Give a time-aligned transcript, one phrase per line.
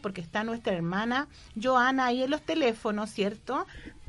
[0.00, 1.28] porque está nuestra hermana
[1.62, 3.66] Joana ahí en los teléfonos, ¿cierto?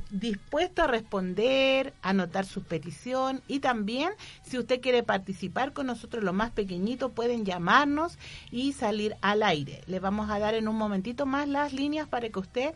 [0.09, 6.33] dispuesto a responder, anotar su petición y también si usted quiere participar con nosotros, los
[6.33, 8.17] más pequeñitos pueden llamarnos
[8.51, 9.83] y salir al aire.
[9.85, 12.73] Le vamos a dar en un momentito más las líneas para que usted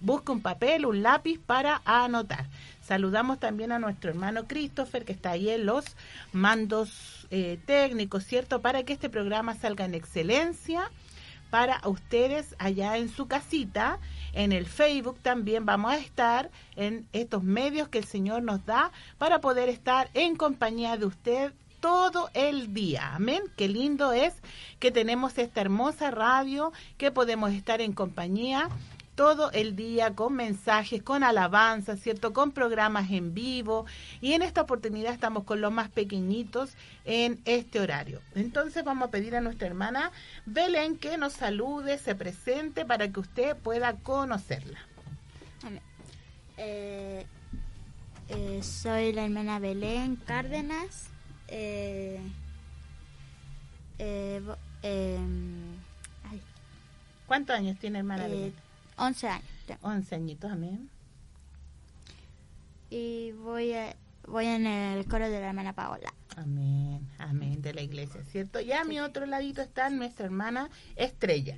[0.00, 2.48] busque un papel, un lápiz para anotar.
[2.82, 5.84] Saludamos también a nuestro hermano Christopher que está ahí en los
[6.32, 8.60] mandos eh, técnicos, ¿cierto?
[8.60, 10.90] Para que este programa salga en excelencia
[11.54, 14.00] para ustedes allá en su casita.
[14.32, 18.90] En el Facebook también vamos a estar en estos medios que el Señor nos da
[19.18, 23.14] para poder estar en compañía de usted todo el día.
[23.14, 23.40] Amén.
[23.56, 24.34] Qué lindo es
[24.80, 28.68] que tenemos esta hermosa radio, que podemos estar en compañía
[29.14, 32.32] todo el día con mensajes, con alabanzas, ¿cierto?
[32.32, 33.86] Con programas en vivo.
[34.20, 38.20] Y en esta oportunidad estamos con los más pequeñitos en este horario.
[38.34, 40.10] Entonces vamos a pedir a nuestra hermana
[40.46, 44.78] Belén que nos salude, se presente para que usted pueda conocerla.
[46.56, 47.26] Eh,
[48.28, 51.08] eh, soy la hermana Belén Cárdenas.
[51.48, 52.20] Eh,
[53.98, 55.74] em,
[57.26, 58.63] ¿Cuántos años tiene hermana Belén?
[58.96, 59.48] 11 años.
[59.82, 60.90] 11 añitos, amén.
[62.90, 63.74] Y voy,
[64.26, 66.12] voy en el coro de la hermana Paola.
[66.36, 68.60] Amén, amén, de la iglesia, ¿cierto?
[68.60, 71.56] Y a mi otro ladito está nuestra hermana Estrella.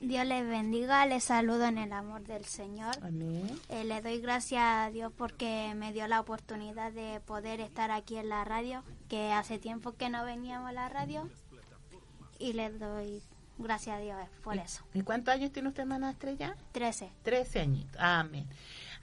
[0.00, 2.94] Dios les bendiga, les saludo en el amor del Señor.
[3.02, 3.58] Amén.
[3.70, 8.16] Eh, le doy gracias a Dios porque me dio la oportunidad de poder estar aquí
[8.16, 11.28] en la radio, que hace tiempo que no veníamos a la radio.
[12.38, 13.22] Y les doy
[13.58, 14.82] Gracias a Dios por eso.
[14.94, 16.56] ¿Y cuántos años tiene usted, hermana Estrella?
[16.72, 17.12] Trece.
[17.22, 17.96] Trece añitos.
[18.00, 18.48] Amén.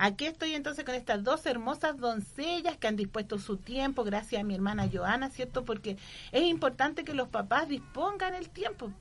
[0.03, 4.43] Aquí estoy entonces con estas dos hermosas doncellas que han dispuesto su tiempo, gracias a
[4.43, 5.63] mi hermana Joana, ¿cierto?
[5.63, 5.95] Porque
[6.31, 8.91] es importante que los papás dispongan el tiempo.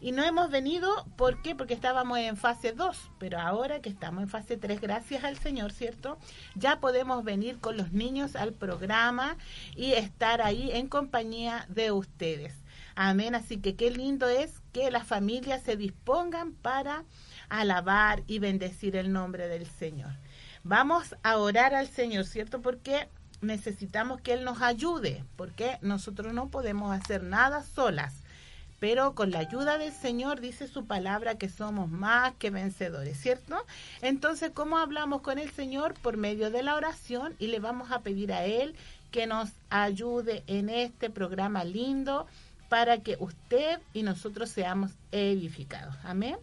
[0.00, 1.56] Y no hemos venido, ¿por qué?
[1.56, 5.72] Porque estábamos en fase 2, pero ahora que estamos en fase 3, gracias al Señor,
[5.72, 6.18] ¿cierto?
[6.54, 9.36] Ya podemos venir con los niños al programa
[9.74, 12.63] y estar ahí en compañía de ustedes.
[12.96, 13.34] Amén.
[13.34, 17.04] Así que qué lindo es que las familias se dispongan para
[17.48, 20.12] alabar y bendecir el nombre del Señor.
[20.62, 22.62] Vamos a orar al Señor, ¿cierto?
[22.62, 23.08] Porque
[23.40, 28.14] necesitamos que Él nos ayude, porque nosotros no podemos hacer nada solas.
[28.80, 33.56] Pero con la ayuda del Señor dice su palabra que somos más que vencedores, ¿cierto?
[34.02, 35.94] Entonces, ¿cómo hablamos con el Señor?
[36.02, 38.74] Por medio de la oración y le vamos a pedir a Él
[39.10, 42.26] que nos ayude en este programa lindo
[42.68, 45.96] para que usted y nosotros seamos edificados.
[46.04, 46.36] Amén.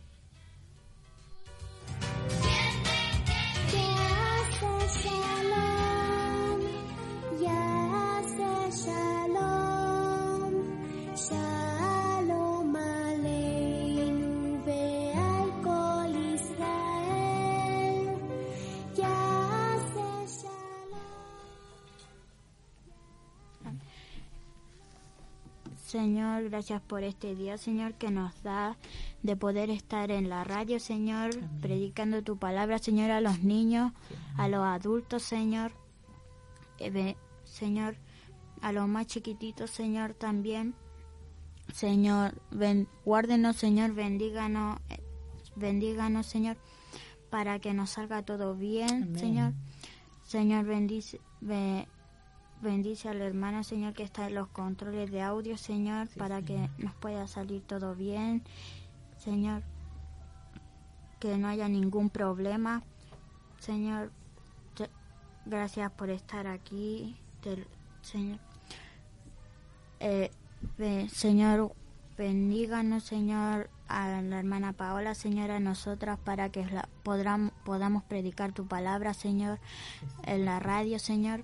[25.92, 28.78] Señor, gracias por este día, Señor, que nos da
[29.24, 33.92] de poder estar en la radio, Señor, predicando tu palabra, Señor, a los niños,
[34.38, 35.74] a los adultos, Señor.
[36.80, 37.98] Eh, señor,
[38.62, 40.76] a los más chiquititos, Señor, también.
[41.74, 42.42] Señor,
[43.04, 45.04] guárdenos, Señor, bendíganos, eh,
[45.58, 46.56] bendíganos, Señor,
[47.30, 49.52] para que nos salga todo bien, Señor.
[50.24, 51.20] Señor, bendice,
[52.62, 56.70] Bendice a la hermana, Señor, que está en los controles de audio, Señor, para que
[56.78, 58.44] nos pueda salir todo bien.
[59.18, 59.64] Señor,
[61.20, 62.84] que no haya ningún problema.
[63.60, 64.12] Señor,
[65.46, 67.16] gracias por estar aquí.
[68.04, 68.38] señor,
[70.00, 70.30] eh,
[71.12, 71.74] Señor,
[72.16, 78.68] bendíganos, Señor, a la hermana Paola, Señor, a nosotras, para que la, podamos predicar tu
[78.68, 79.60] palabra, Señor,
[80.26, 81.44] en la radio, Señor.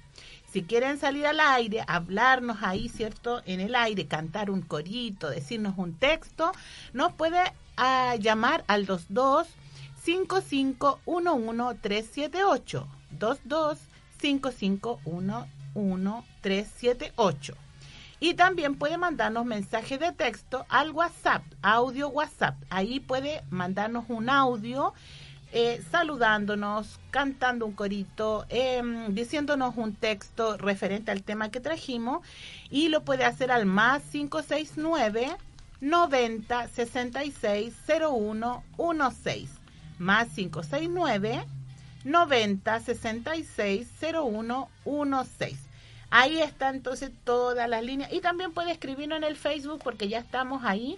[0.52, 3.44] Si quieren salir al aire, hablarnos ahí, ¿cierto?
[3.46, 6.52] En el aire, cantar un corito, decirnos un texto,
[6.92, 7.40] nos puede
[7.78, 9.48] ah, llamar al 22
[11.82, 13.78] 378 22
[16.42, 17.54] 378
[18.20, 22.56] Y también puede mandarnos mensajes de texto al WhatsApp, audio WhatsApp.
[22.72, 24.96] Ahí puede mandarnos un audio
[25.52, 32.26] eh, saludándonos, cantando un corito, em, diciéndonos un texto referente al tema que trajimos
[32.70, 35.36] y lo puede hacer al más 569
[35.82, 39.50] 90 66 01 16
[39.98, 41.46] más 569
[42.04, 45.58] 90 66 01 16
[46.12, 50.20] Ahí está entonces todas las líneas y también puede escribirnos en el Facebook porque ya
[50.20, 50.98] estamos ahí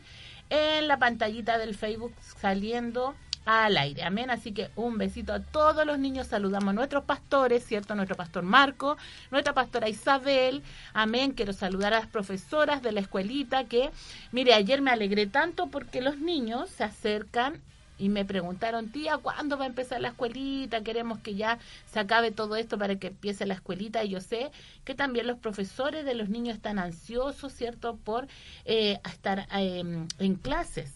[0.49, 3.13] en la pantallita del Facebook saliendo
[3.45, 4.03] al aire.
[4.03, 4.29] Amén.
[4.29, 6.27] Así que un besito a todos los niños.
[6.27, 7.95] Saludamos a nuestros pastores, ¿cierto?
[7.95, 8.97] Nuestro pastor Marco,
[9.31, 10.63] nuestra pastora Isabel.
[10.93, 11.31] Amén.
[11.31, 13.91] Quiero saludar a las profesoras de la escuelita que,
[14.31, 17.61] mire, ayer me alegré tanto porque los niños se acercan
[18.01, 20.81] y me preguntaron, tía, ¿cuándo va a empezar la escuelita?
[20.81, 24.03] Queremos que ya se acabe todo esto para que empiece la escuelita.
[24.03, 24.51] Y yo sé
[24.85, 28.27] que también los profesores de los niños están ansiosos, ¿cierto?, por
[28.65, 30.95] eh, estar em, en clases.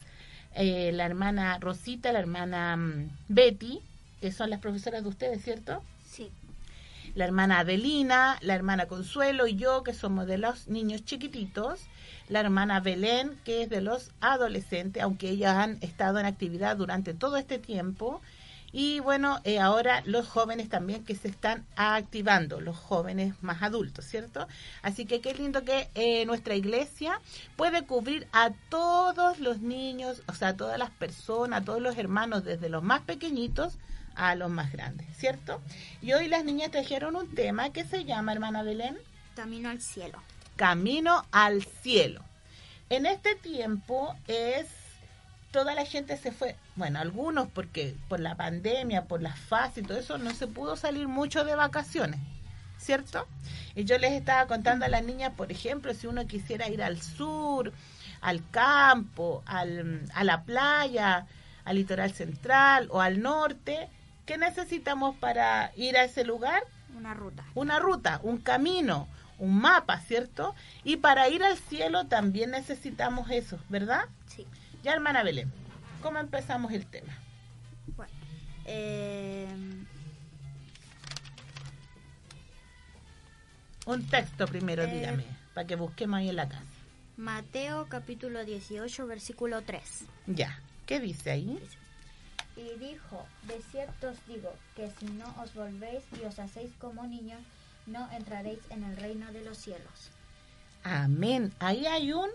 [0.55, 3.81] Eh, la hermana Rosita, la hermana mm, Betty,
[4.21, 5.83] que son las profesoras de ustedes, ¿cierto?
[6.05, 6.31] Sí.
[7.13, 11.81] La hermana Adelina, la hermana Consuelo y yo, que somos de los niños chiquititos.
[12.29, 17.13] La hermana Belén, que es de los adolescentes, aunque ellas han estado en actividad durante
[17.13, 18.21] todo este tiempo.
[18.77, 24.03] Y bueno, eh, ahora los jóvenes también que se están activando, los jóvenes más adultos,
[24.03, 24.49] ¿cierto?
[24.81, 27.21] Así que qué lindo que eh, nuestra iglesia
[27.55, 31.97] puede cubrir a todos los niños, o sea, a todas las personas, a todos los
[31.97, 33.77] hermanos, desde los más pequeñitos
[34.13, 35.61] a los más grandes, ¿cierto?
[36.01, 38.97] Y hoy las niñas trajeron un tema que se llama, hermana Belén.
[39.37, 40.21] Camino al cielo.
[40.57, 42.25] Camino al cielo.
[42.89, 44.67] En este tiempo es
[45.55, 49.83] toda la gente se fue, bueno, algunos porque por la pandemia, por la fase y
[49.83, 52.19] todo eso, no se pudo salir mucho de vacaciones,
[52.77, 53.25] ¿cierto?
[53.73, 57.01] Y yo les estaba contando a las niñas, por ejemplo, si uno quisiera ir al
[57.01, 57.71] sur,
[58.19, 61.25] al campo, al, a la playa,
[61.63, 63.87] al litoral central o al norte,
[64.25, 66.63] ¿qué necesitamos para ir a ese lugar?
[66.97, 67.45] Una ruta.
[67.55, 69.07] Una ruta, un camino,
[69.39, 70.53] un mapa, ¿cierto?
[70.83, 74.03] Y para ir al cielo también necesitamos eso, ¿verdad?
[74.27, 74.45] Sí.
[74.85, 75.51] Ya, hermana Belén,
[76.03, 77.11] ¿cómo empezamos el tema?
[77.97, 78.13] Bueno,
[78.65, 79.47] eh,
[83.87, 86.61] Un texto primero, Eh, dígame, para que busquemos ahí en la casa.
[87.17, 90.05] Mateo capítulo 18, versículo 3.
[90.27, 91.59] Ya, ¿qué dice ahí?
[92.55, 97.07] Y dijo, de cierto os digo, que si no os volvéis y os hacéis como
[97.07, 97.41] niños,
[97.87, 100.11] no entraréis en el reino de los cielos.
[100.83, 101.51] Amén.
[101.57, 102.29] Ahí hay un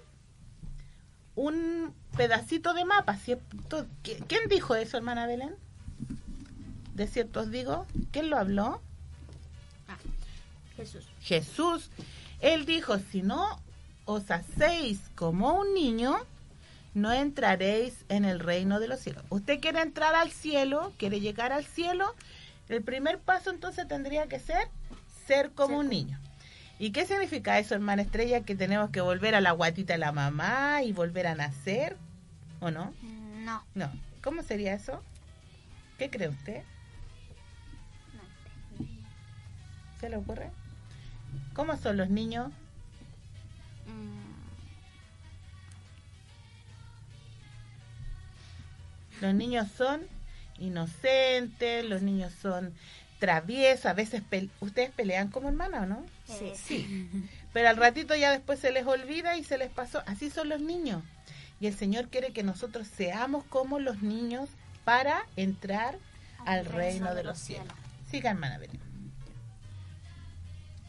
[1.36, 3.86] un pedacito de mapa, ¿cierto?
[4.04, 5.54] ¿Qui- ¿Quién dijo eso, hermana Belén?
[6.94, 8.80] De cierto os digo, ¿quién lo habló?
[9.88, 9.96] Ah,
[10.76, 11.06] Jesús.
[11.22, 11.90] Jesús.
[12.40, 13.58] Él dijo, si no
[14.04, 16.16] os hacéis como un niño,
[16.94, 19.24] no entraréis en el reino de los cielos.
[19.30, 22.14] Usted quiere entrar al cielo, quiere llegar al cielo,
[22.68, 24.68] el primer paso entonces tendría que ser
[25.26, 26.18] ser como un niño.
[26.80, 28.40] ¿Y qué significa eso, hermana Estrella?
[28.40, 31.98] Que tenemos que volver a la guatita de la mamá y volver a nacer,
[32.58, 32.94] ¿o no?
[33.44, 33.92] No, No.
[34.22, 35.02] ¿Cómo sería eso?
[35.98, 36.62] ¿Qué cree usted?
[40.00, 40.50] ¿Se le ocurre?
[41.52, 42.48] ¿Cómo son los niños?
[43.86, 44.30] Mm,
[49.20, 50.00] Los niños son
[50.58, 52.72] inocentes, los niños son
[53.20, 54.22] traviesos, a veces
[54.60, 56.04] ustedes pelean como hermana, ¿o no?
[56.26, 56.52] Sí.
[56.56, 57.08] Sí.
[57.52, 60.02] Pero al ratito ya después se les olvida y se les pasó.
[60.06, 61.02] Así son los niños.
[61.60, 64.48] Y el Señor quiere que nosotros seamos como los niños
[64.84, 65.98] para entrar
[66.46, 67.68] al reino de los cielos.
[68.10, 68.80] Siga, hermana Belén.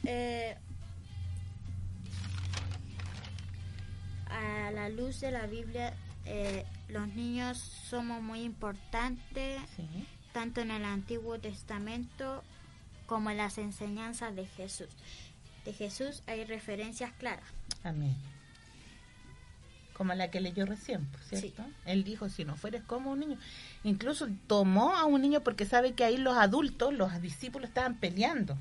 [0.03, 0.55] Eh,
[4.29, 5.93] a la luz de la Biblia,
[6.25, 10.07] eh, los niños somos muy importantes, Sí.
[10.33, 12.43] Tanto en el Antiguo Testamento
[13.05, 14.89] como en las enseñanzas de Jesús.
[15.65, 17.45] De Jesús hay referencias claras.
[17.83, 18.15] Amén.
[19.93, 21.63] como la que leyó recién, ¿cierto?
[21.85, 23.37] Él dijo, si no fueres como un niño.
[23.83, 28.57] Incluso tomó a un niño porque sabe que ahí los adultos, los discípulos estaban peleando.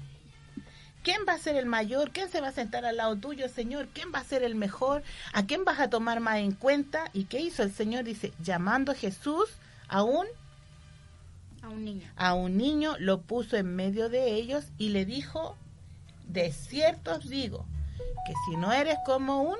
[1.02, 2.10] ¿Quién va a ser el mayor?
[2.10, 3.88] ¿Quién se va a sentar al lado tuyo, Señor?
[3.94, 5.02] ¿Quién va a ser el mejor?
[5.32, 7.08] ¿A quién vas a tomar más en cuenta?
[7.14, 8.04] ¿Y qué hizo el Señor?
[8.04, 9.48] Dice, llamando a Jesús
[9.88, 10.26] a un
[11.62, 12.08] a un niño.
[12.16, 15.56] A un niño lo puso en medio de ellos y le dijo,
[16.26, 17.66] de cierto os digo,
[18.26, 19.58] que si no eres como un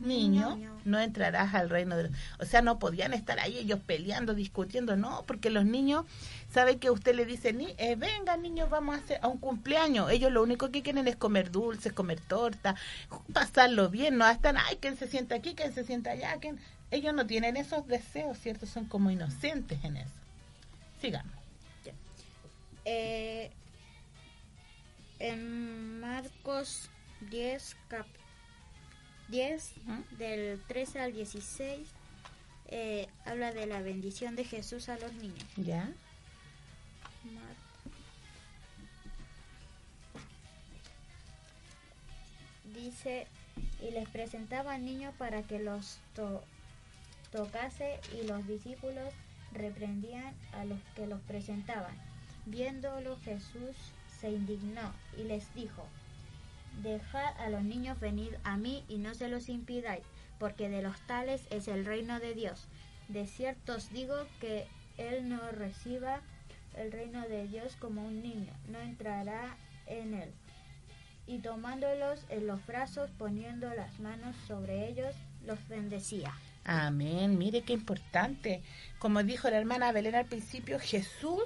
[0.00, 4.96] niño, no entrarás al reino de O sea, no podían estar ahí ellos peleando, discutiendo,
[4.96, 6.04] no, porque los niños,
[6.52, 10.10] saben que usted le dice, ni, eh, venga niños, vamos a hacer a un cumpleaños.
[10.10, 12.74] Ellos lo único que quieren es comer dulces, comer torta,
[13.32, 16.36] pasarlo bien, no están, ay, ¿quién se sienta aquí, ¿quién se sienta allá?
[16.40, 16.58] ¿quién?
[16.90, 18.66] Ellos no tienen esos deseos, ¿cierto?
[18.66, 20.19] Son como inocentes en eso.
[21.00, 21.32] Sigamos.
[22.84, 23.50] Eh,
[25.18, 26.90] en Marcos
[27.30, 28.06] 10, cap
[29.28, 29.74] 10,
[30.18, 31.88] del 13 al 16,
[32.68, 35.44] eh, habla de la bendición de Jesús a los niños.
[35.56, 35.92] ¿Ya?
[42.74, 43.26] Dice,
[43.82, 45.98] y les presentaba al niño para que los
[47.30, 49.12] tocase y los discípulos
[49.52, 51.94] reprendían a los que los presentaban.
[52.46, 53.76] Viéndolo Jesús
[54.20, 55.86] se indignó y les dijo,
[56.82, 60.04] Dejad a los niños venir a mí y no se los impidáis,
[60.38, 62.66] porque de los tales es el reino de Dios.
[63.08, 64.66] De cierto os digo que
[64.96, 66.20] él no reciba
[66.76, 70.30] el reino de Dios como un niño, no entrará en él.
[71.26, 75.14] Y tomándolos en los brazos, poniendo las manos sobre ellos,
[75.44, 76.32] los bendecía.
[76.64, 77.38] Amén.
[77.38, 78.62] Mire qué importante.
[78.98, 81.42] Como dijo la hermana Belén al principio, Jesús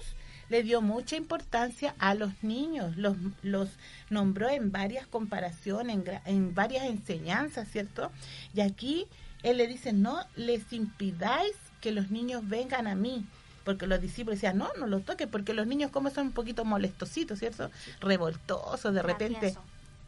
[0.48, 3.70] le dio mucha importancia a los niños, los, los
[4.10, 8.10] nombró en varias comparaciones, en, en varias enseñanzas, ¿cierto?
[8.54, 9.06] Y aquí
[9.42, 13.24] él le dice, no les impidáis que los niños vengan a mí,
[13.64, 16.64] porque los discípulos decían, no, no los toques, porque los niños como son un poquito
[16.64, 17.70] molestositos, ¿cierto?
[18.00, 19.54] Revoltosos, de repente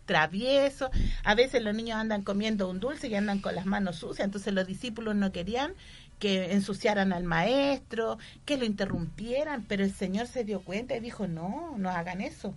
[0.06, 0.90] traviesos.
[1.25, 4.54] A veces los niños andan comiendo un dulce y andan con las manos sucias, entonces
[4.54, 5.75] los discípulos no querían
[6.18, 11.26] que ensuciaran al maestro, que lo interrumpieran, pero el Señor se dio cuenta y dijo,
[11.26, 12.54] no, no hagan eso.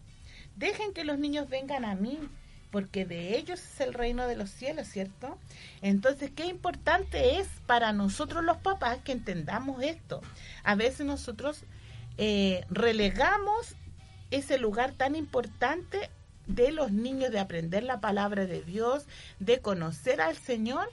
[0.55, 2.19] Dejen que los niños vengan a mí,
[2.71, 5.37] porque de ellos es el reino de los cielos, ¿cierto?
[5.81, 10.21] Entonces, qué importante es para nosotros los papás que entendamos esto.
[10.63, 11.63] A veces nosotros
[12.17, 13.75] eh, relegamos
[14.31, 16.09] ese lugar tan importante
[16.49, 19.05] de los niños de aprender la palabra de Dios,
[19.39, 20.89] de conocer al Señor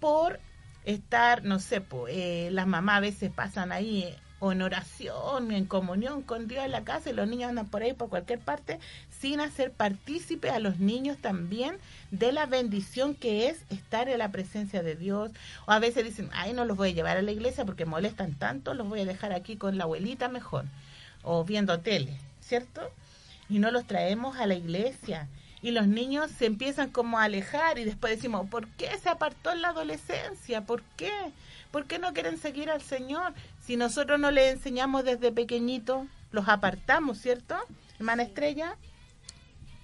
[0.00, 0.40] por
[0.84, 6.22] estar, no sé, pues, las mamás a veces pasan ahí eh, en oración, en comunión
[6.22, 9.40] con Dios en la casa y los niños andan por ahí por cualquier parte sin
[9.40, 11.78] hacer partícipe a los niños también
[12.10, 15.30] de la bendición que es estar en la presencia de Dios.
[15.66, 18.34] O a veces dicen, ay, no los voy a llevar a la iglesia porque molestan
[18.34, 20.66] tanto, los voy a dejar aquí con la abuelita mejor
[21.22, 22.90] o viendo tele, ¿cierto?
[23.54, 25.28] Y no los traemos a la iglesia
[25.62, 29.52] y los niños se empiezan como a alejar y después decimos, ¿por qué se apartó
[29.52, 30.62] en la adolescencia?
[30.62, 31.12] ¿Por qué?
[31.70, 33.32] ¿Por qué no quieren seguir al Señor?
[33.60, 37.54] Si nosotros no les enseñamos desde pequeñito, los apartamos, ¿cierto?
[38.00, 38.76] Hermana Estrella.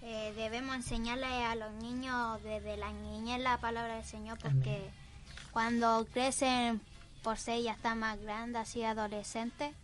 [0.03, 4.83] Eh, debemos enseñarle a los niños desde la niñez la palabra del Señor porque
[5.53, 6.81] cuando crecen
[7.23, 9.77] por ser ya están más grandes, así adolescentes,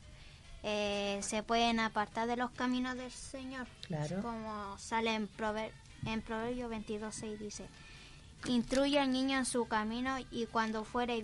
[0.68, 3.68] eh, se pueden apartar de los caminos del Señor.
[3.87, 4.20] Claro.
[4.20, 7.66] Como sale en Proverbios en Proverbio 22.6 dice,
[8.46, 11.18] instruye al niño en su camino y cuando fuere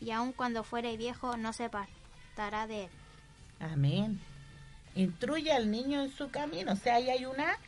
[0.00, 2.90] y aun cuando fuere viejo no se apartará de él.
[3.60, 4.20] Amén.
[4.94, 6.72] Instruye al niño en su camino.
[6.72, 7.58] O sea, ahí hay una...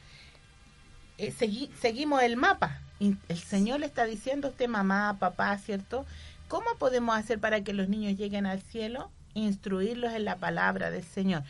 [1.19, 1.33] Eh,
[1.81, 2.81] seguimos el mapa.
[3.01, 6.07] El Señor le está diciendo a usted, mamá, papá, ¿cierto?
[6.49, 9.11] ¿Cómo podemos hacer para que los niños lleguen al cielo?
[9.37, 11.43] Instruirlos en la palabra del Señor.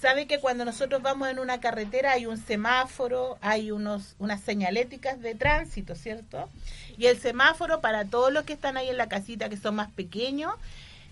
[0.00, 5.20] Sabe que cuando nosotros vamos en una carretera hay un semáforo, hay unos, unas señaléticas
[5.20, 6.48] de tránsito, ¿cierto?
[6.96, 9.90] Y el semáforo para todos los que están ahí en la casita que son más
[9.90, 10.54] pequeños,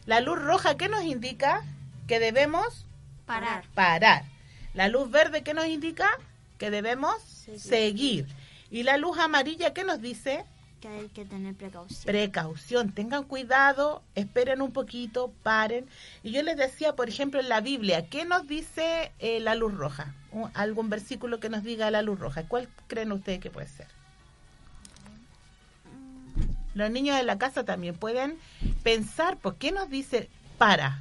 [0.07, 1.63] la luz roja, ¿qué nos indica?
[2.07, 2.87] Que debemos
[3.27, 3.65] parar.
[3.75, 4.25] Parar.
[4.75, 6.09] La luz verde, ¿qué nos indica?
[6.59, 7.17] Que debemos
[7.57, 8.27] seguir.
[8.71, 10.45] Y la luz amarilla, ¿qué nos dice?
[10.83, 12.05] Que hay que tener precaución.
[12.05, 15.87] Precaución, tengan cuidado, esperen un poquito, paren.
[16.25, 19.73] Y yo les decía, por ejemplo, en la Biblia, ¿qué nos dice eh, la luz
[19.73, 20.13] roja?
[20.55, 22.43] ¿Algún versículo que nos diga la luz roja?
[22.49, 23.87] ¿Cuál creen ustedes que puede ser?
[26.75, 28.37] Los niños de la casa también pueden
[28.83, 31.01] pensar, ¿por qué nos dice para?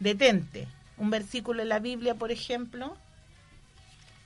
[0.00, 0.66] Detente.
[0.96, 2.96] Un versículo en la Biblia, por ejemplo,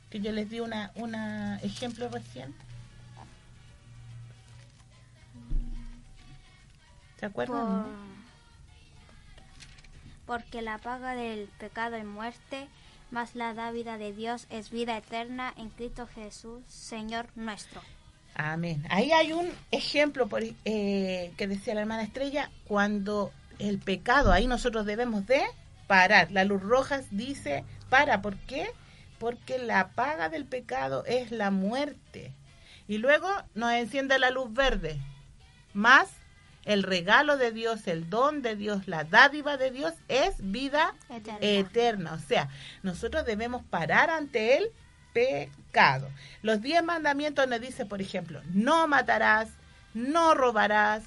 [0.08, 2.54] que yo les di un una ejemplo recién.
[7.18, 7.86] ¿Se acuerdan?
[10.28, 12.68] porque la paga del pecado es muerte,
[13.10, 17.80] más la dávida de Dios es vida eterna en Cristo Jesús, Señor nuestro.
[18.34, 18.84] Amén.
[18.90, 24.46] Ahí hay un ejemplo por, eh, que decía la hermana Estrella, cuando el pecado, ahí
[24.46, 25.40] nosotros debemos de
[25.86, 26.30] parar.
[26.30, 28.66] La luz roja dice, para, ¿por qué?
[29.18, 32.34] Porque la paga del pecado es la muerte.
[32.86, 35.00] Y luego nos enciende la luz verde,
[35.72, 36.17] más
[36.68, 40.94] el regalo de Dios, el don de Dios, la dádiva de Dios es vida
[41.40, 42.12] eterna.
[42.12, 42.50] O sea,
[42.82, 44.70] nosotros debemos parar ante el
[45.14, 46.10] pecado.
[46.42, 49.48] Los diez mandamientos nos dice, por ejemplo, no matarás,
[49.94, 51.04] no robarás,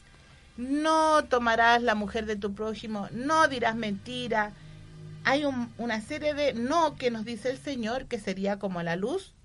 [0.58, 4.54] no tomarás la mujer de tu prójimo, no dirás mentira.
[5.26, 5.46] Hay
[5.78, 9.36] una serie de no que nos dice el Señor que sería como la luz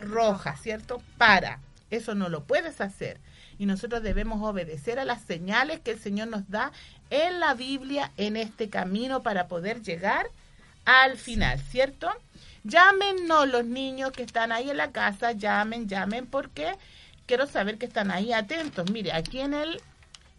[0.00, 1.02] roja, ¿cierto?
[1.18, 1.58] Para.
[1.90, 3.18] Eso no lo puedes hacer
[3.58, 6.72] y nosotros debemos obedecer a las señales que el Señor nos da
[7.10, 10.26] en la Biblia en este camino para poder llegar
[10.84, 12.08] al final, ¿cierto?
[12.64, 16.74] Llámenos los niños que están ahí en la casa, llamen, llamen, porque
[17.26, 18.90] quiero saber que están ahí atentos.
[18.90, 19.80] Mire, aquí en el,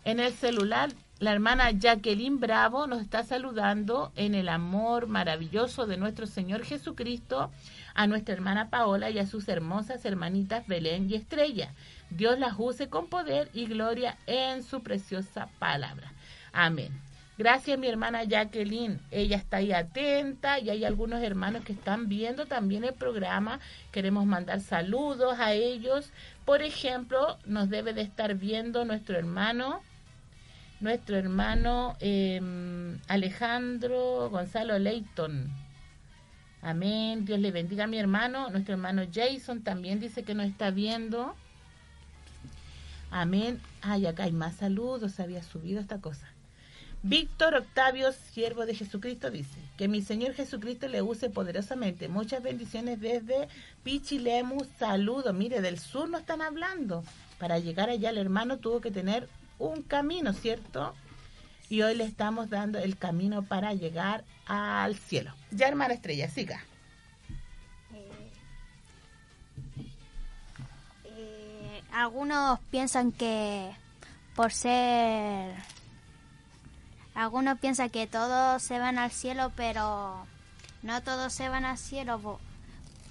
[0.05, 5.97] en el celular, la hermana Jacqueline Bravo nos está saludando en el amor maravilloso de
[5.97, 7.51] nuestro Señor Jesucristo
[7.95, 11.73] a nuestra hermana Paola y a sus hermosas hermanitas Belén y Estrella.
[12.09, 16.11] Dios las use con poder y gloria en su preciosa palabra.
[16.53, 16.91] Amén.
[17.37, 18.99] Gracias mi hermana Jacqueline.
[19.11, 23.59] Ella está ahí atenta y hay algunos hermanos que están viendo también el programa.
[23.91, 26.11] Queremos mandar saludos a ellos.
[26.45, 29.81] Por ejemplo, nos debe de estar viendo nuestro hermano,
[30.79, 35.64] nuestro hermano em, Alejandro Gonzalo Leighton.
[36.65, 37.25] Amén.
[37.25, 38.49] Dios le bendiga a mi hermano.
[38.49, 41.35] Nuestro hermano Jason también dice que nos está viendo.
[43.11, 43.61] Amén.
[43.83, 46.27] Ay, acá hay más saludos, había subido esta cosa.
[47.03, 52.07] Víctor Octavio, siervo de Jesucristo, dice, que mi Señor Jesucristo le use poderosamente.
[52.07, 53.47] Muchas bendiciones desde
[53.83, 54.67] Pichilemus.
[54.79, 55.33] Saludo.
[55.33, 57.03] Mire, del sur no están hablando.
[57.37, 59.29] Para llegar allá el hermano tuvo que tener
[59.59, 60.95] un camino, ¿cierto?
[61.69, 65.33] Y hoy le estamos dando el camino para llegar al cielo.
[65.51, 66.63] Ya, hermana Estrella, siga.
[71.95, 73.71] algunos piensan que
[74.35, 75.55] por ser
[77.13, 80.27] algunos piensan que todos se van al cielo pero
[80.83, 82.39] no todos se van al cielo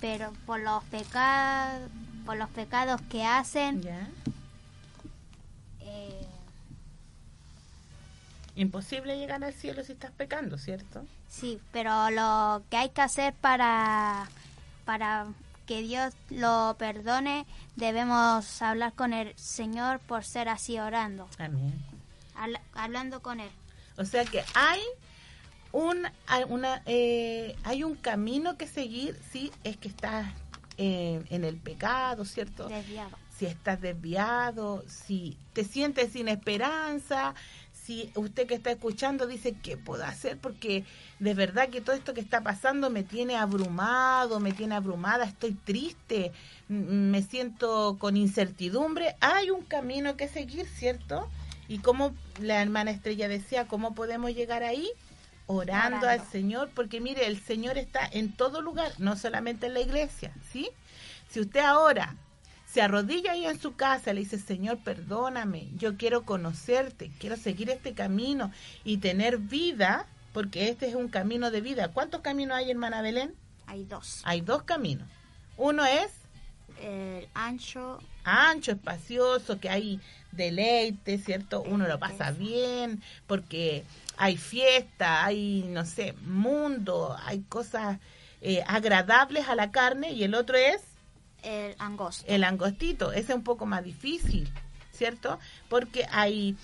[0.02, 1.90] pero por los pecados
[2.26, 4.06] por los pecados que hacen eh,
[8.56, 13.34] imposible llegar al cielo si estás pecando cierto sí pero lo que hay que hacer
[13.34, 14.28] para
[14.84, 15.26] para
[15.66, 21.28] que Dios lo perdone, debemos hablar con el Señor por ser así orando.
[21.38, 21.72] Amén.
[22.74, 23.50] hablando con Él.
[23.96, 24.80] O sea que hay
[25.72, 26.06] un,
[26.48, 30.26] una, eh, hay un camino que seguir si es que estás
[30.76, 32.68] eh, en el pecado, ¿cierto?
[32.68, 33.16] Desviado.
[33.38, 37.34] Si estás desviado, si te sientes sin esperanza,
[37.84, 40.38] si usted que está escuchando dice, ¿qué puedo hacer?
[40.38, 40.84] Porque
[41.18, 45.52] de verdad que todo esto que está pasando me tiene abrumado, me tiene abrumada, estoy
[45.52, 46.32] triste,
[46.68, 49.16] me siento con incertidumbre.
[49.20, 51.28] Hay un camino que seguir, ¿cierto?
[51.68, 54.88] Y como la hermana Estrella decía, ¿cómo podemos llegar ahí?
[55.46, 59.80] Orando, al Señor, porque mire, el Señor está en todo lugar, no solamente en la
[59.80, 60.70] iglesia, ¿sí?
[61.28, 62.16] Si usted ahora
[62.74, 67.70] se arrodilla ahí en su casa, le dice, Señor, perdóname, yo quiero conocerte, quiero seguir
[67.70, 68.50] este camino
[68.82, 71.92] y tener vida, porque este es un camino de vida.
[71.92, 73.32] ¿Cuántos caminos hay, hermana Belén?
[73.68, 74.22] Hay dos.
[74.24, 75.08] Hay dos caminos.
[75.56, 76.10] Uno es...
[76.82, 78.00] El ancho.
[78.24, 80.00] Ancho, espacioso, que hay
[80.32, 81.62] deleite, ¿cierto?
[81.62, 83.84] Uno lo pasa bien, porque
[84.16, 88.00] hay fiesta, hay, no sé, mundo, hay cosas
[88.40, 90.80] eh, agradables a la carne, y el otro es
[91.44, 92.24] el angosto.
[92.26, 94.50] El angostito, ese es un poco más difícil,
[94.92, 95.38] ¿cierto?
[95.68, 96.56] Porque hay,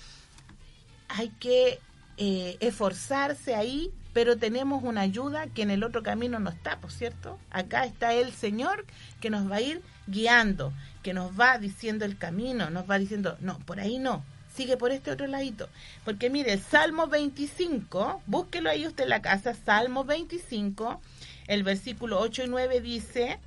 [1.07, 1.79] hay que
[2.17, 6.91] eh, esforzarse ahí, pero tenemos una ayuda que en el otro camino no está, ¿por
[6.91, 7.39] cierto?
[7.49, 8.85] Acá está el Señor
[9.21, 13.37] que nos va a ir guiando, que nos va diciendo el camino, nos va diciendo,
[13.39, 15.69] no, por ahí no, sigue por este otro ladito.
[16.03, 21.01] Porque mire, Salmo 25, búsquelo ahí usted en la casa, Salmo 25,
[21.47, 23.39] el versículo 8 y 9 dice,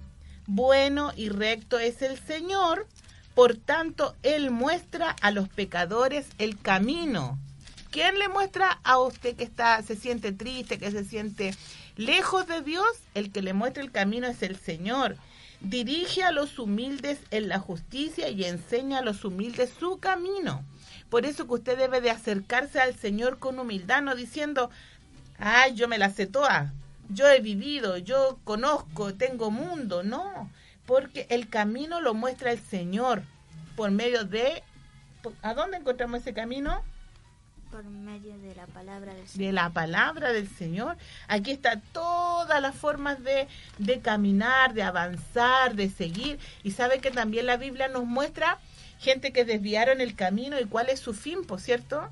[0.46, 2.86] bueno y recto es el Señor,
[3.34, 7.38] por tanto Él muestra a los pecadores el camino.
[7.90, 11.54] ¿Quién le muestra a usted que está, se siente triste, que se siente
[11.96, 12.86] lejos de Dios?
[13.14, 15.16] El que le muestra el camino es el Señor.
[15.60, 20.64] Dirige a los humildes en la justicia y enseña a los humildes su camino.
[21.08, 24.70] Por eso que usted debe de acercarse al Señor con humildad, no diciendo,
[25.38, 26.74] ay, yo me la sé toda,
[27.08, 30.50] yo he vivido, yo conozco, tengo mundo, no,
[30.86, 33.22] porque el camino lo muestra el Señor
[33.76, 34.62] por medio de...
[35.42, 36.82] ¿A dónde encontramos ese camino?
[37.70, 39.46] Por medio de la palabra del Señor.
[39.46, 40.96] De la palabra del Señor.
[41.28, 46.38] Aquí está todas las formas de, de caminar, de avanzar, de seguir.
[46.62, 48.58] Y sabe que también la Biblia nos muestra
[48.98, 52.10] gente que desviaron el camino y cuál es su fin, por cierto.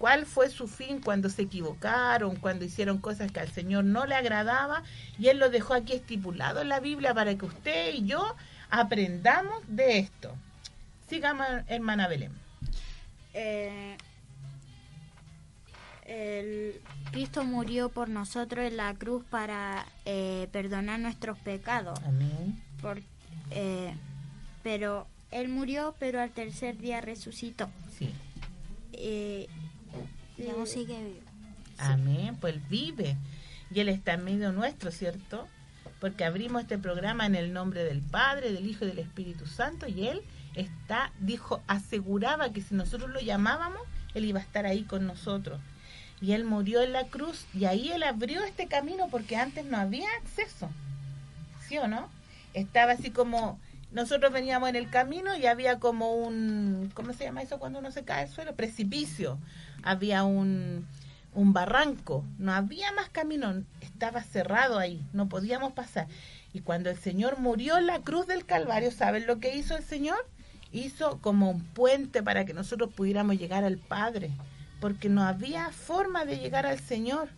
[0.00, 4.14] ¿Cuál fue su fin cuando se equivocaron, cuando hicieron cosas que al Señor no le
[4.14, 4.82] agradaba?
[5.18, 8.34] Y Él lo dejó aquí estipulado en la Biblia para que usted y yo
[8.70, 10.34] aprendamos de esto.
[11.06, 12.32] Sigamos, hermana Belén.
[13.34, 13.98] Eh,
[16.06, 22.00] el Cristo murió por nosotros en la cruz para eh, perdonar nuestros pecados.
[22.06, 22.58] Amén.
[22.80, 23.02] Por,
[23.50, 23.92] eh,
[24.62, 27.68] pero Él murió, pero al tercer día resucitó.
[27.98, 28.14] Sí.
[28.94, 29.46] Eh,
[30.44, 31.30] Y aún sigue vivo.
[31.78, 33.16] Amén, pues vive.
[33.72, 35.46] Y Él está en medio nuestro, ¿cierto?
[36.00, 39.86] Porque abrimos este programa en el nombre del Padre, del Hijo y del Espíritu Santo.
[39.88, 40.22] Y Él
[40.54, 43.82] está, dijo, aseguraba que si nosotros lo llamábamos,
[44.14, 45.60] Él iba a estar ahí con nosotros.
[46.20, 49.78] Y Él murió en la cruz y ahí Él abrió este camino porque antes no
[49.78, 50.68] había acceso.
[51.66, 52.08] ¿Sí o no?
[52.52, 53.58] Estaba así como,
[53.92, 57.90] nosotros veníamos en el camino y había como un, ¿cómo se llama eso cuando uno
[57.90, 58.54] se cae al suelo?
[58.54, 59.38] Precipicio.
[59.82, 60.86] Había un,
[61.34, 66.06] un barranco, no había más camino, estaba cerrado ahí, no podíamos pasar.
[66.52, 69.84] Y cuando el Señor murió en la cruz del Calvario, ¿saben lo que hizo el
[69.84, 70.26] Señor?
[70.72, 74.30] Hizo como un puente para que nosotros pudiéramos llegar al Padre,
[74.80, 77.28] porque no había forma de llegar al Señor,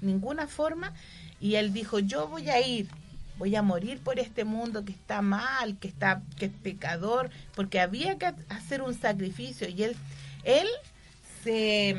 [0.00, 0.92] ninguna forma.
[1.40, 2.88] Y Él dijo, yo voy a ir,
[3.38, 7.80] voy a morir por este mundo que está mal, que está que es pecador, porque
[7.80, 9.96] había que hacer un sacrificio y él
[10.44, 10.66] él
[11.42, 11.96] se,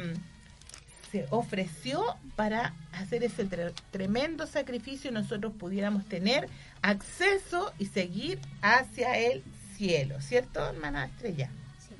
[1.32, 2.04] ofreció
[2.36, 6.48] para hacer ese tre- tremendo sacrificio y nosotros pudiéramos tener
[6.82, 9.44] acceso y seguir hacia el
[9.76, 11.50] cielo, ¿cierto, hermana Estrella?
[11.80, 11.96] Sí.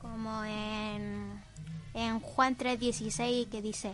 [0.00, 1.40] Como en,
[1.94, 3.92] en Juan 3:16 que dice,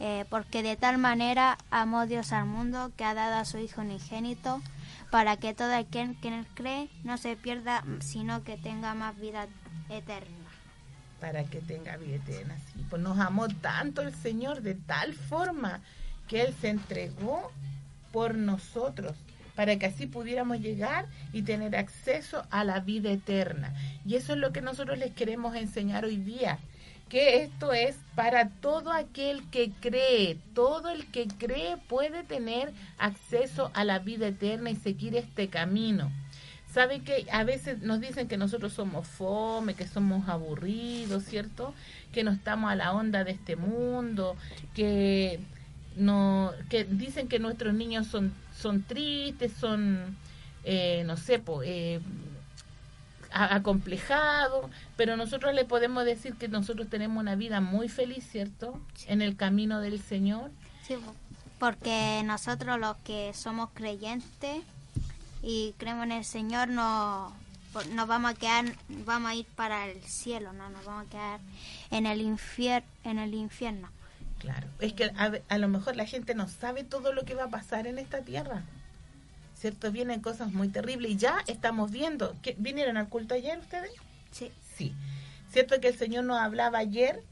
[0.00, 3.80] eh, porque de tal manera amó Dios al mundo que ha dado a su Hijo
[3.80, 4.60] unigénito
[5.10, 9.18] para que todo aquel que en él cree no se pierda, sino que tenga más
[9.18, 9.46] vida
[9.88, 10.36] eterna.
[11.20, 12.56] Para que tenga vida eterna.
[12.90, 15.80] Pues nos amó tanto el Señor de tal forma
[16.28, 17.50] que Él se entregó
[18.12, 19.14] por nosotros
[19.58, 23.74] para que así pudiéramos llegar y tener acceso a la vida eterna.
[24.06, 26.60] Y eso es lo que nosotros les queremos enseñar hoy día,
[27.08, 33.72] que esto es para todo aquel que cree, todo el que cree puede tener acceso
[33.74, 36.12] a la vida eterna y seguir este camino.
[36.72, 41.74] ¿Sabe que a veces nos dicen que nosotros somos fome, que somos aburridos, ¿cierto?
[42.12, 44.36] Que no estamos a la onda de este mundo,
[44.74, 45.40] que
[45.96, 50.16] no que dicen que nuestros niños son son tristes, son
[50.64, 52.00] eh, no sé, po, eh,
[53.30, 58.80] acomplejados, pero nosotros le podemos decir que nosotros tenemos una vida muy feliz, ¿cierto?
[59.06, 60.50] En el camino del Señor.
[60.86, 61.14] Sí, po-
[61.58, 64.62] porque nosotros los que somos creyentes
[65.42, 67.34] y creemos en el Señor no
[67.92, 68.64] nos vamos a quedar
[69.06, 71.40] vamos a ir para el cielo no nos vamos a quedar
[71.90, 73.88] en el infier en el infierno
[74.38, 75.10] Claro, es que
[75.48, 78.20] a, lo mejor la gente no sabe todo lo que va a pasar en esta
[78.20, 78.62] tierra.
[79.56, 79.90] ¿Cierto?
[79.90, 82.36] Vienen cosas muy terribles y ya estamos viendo.
[82.42, 83.90] que ¿Vinieron al culto ayer ustedes?
[84.30, 84.94] sí Sí.
[85.50, 87.22] ¿Cierto que el Señor nos hablaba ayer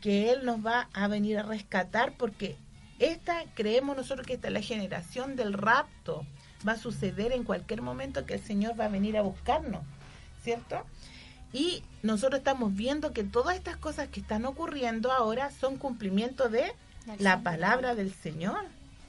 [0.00, 2.56] que Él nos va a venir a rescatar porque
[2.98, 6.26] esta, creemos nosotros que esta es la generación del rapto.
[6.66, 9.82] Va a suceder en cualquier momento que el Señor va a venir a buscarnos,
[10.42, 10.84] ¿cierto?
[11.52, 16.72] Y nosotros estamos viendo que todas estas cosas que están ocurriendo ahora son cumplimiento de
[17.18, 18.64] la palabra del Señor,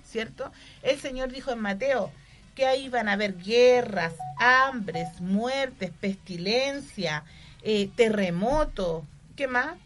[0.05, 0.51] ¿cierto?
[0.81, 2.11] El Señor dijo en Mateo
[2.55, 7.23] que ahí van a haber guerras, hambres, muertes, pestilencia,
[7.61, 9.03] eh, terremotos,
[9.35, 9.77] ¿qué más?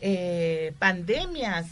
[0.00, 1.66] Eh, pandemias.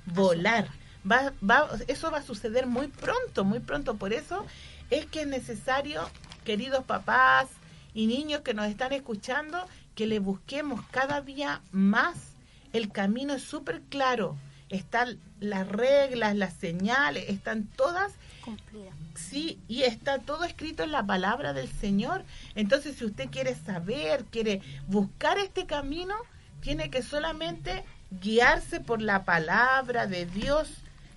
[0.06, 0.66] volar,
[1.08, 3.94] Va, va, eso va a suceder muy pronto, muy pronto.
[3.94, 4.44] Por eso
[4.90, 6.02] es que es necesario,
[6.44, 7.46] queridos papás
[7.94, 12.34] y niños que nos están escuchando, que le busquemos cada día más.
[12.72, 14.36] El camino es súper claro.
[14.68, 18.12] Están las reglas, las señales, están todas
[18.46, 18.92] Cumplida.
[19.16, 22.22] Sí, y está todo escrito en la palabra del Señor.
[22.54, 26.14] Entonces, si usted quiere saber, quiere buscar este camino,
[26.60, 27.84] tiene que solamente
[28.20, 30.68] guiarse por la palabra de Dios.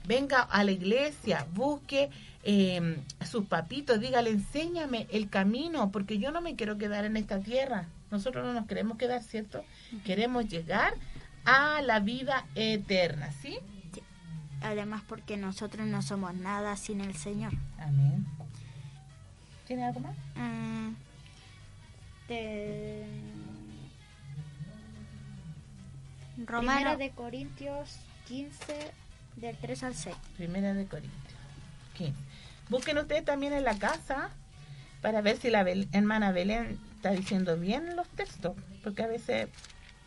[0.07, 2.09] Venga a la iglesia, busque
[2.43, 7.15] eh, a sus papitos, dígale, enséñame el camino, porque yo no me quiero quedar en
[7.15, 7.85] esta tierra.
[8.09, 9.63] Nosotros no nos queremos quedar, ¿cierto?
[10.03, 10.95] Queremos llegar
[11.49, 13.57] a la vida eterna, ¿sí?
[14.61, 17.53] Además porque nosotros no somos nada sin el Señor.
[17.79, 18.25] Amén.
[19.67, 20.15] ¿Tiene algo más?
[20.35, 20.93] Mm,
[22.27, 23.05] de...
[26.45, 26.69] Romano.
[26.77, 28.91] Primera de Corintios 15,
[29.37, 30.15] del 3 al 6.
[30.37, 31.33] Primera de Corintios.
[31.97, 32.13] 15.
[32.69, 34.29] Busquen ustedes también en la casa
[35.01, 39.47] para ver si la Bel- hermana Belén está diciendo bien los textos, porque a veces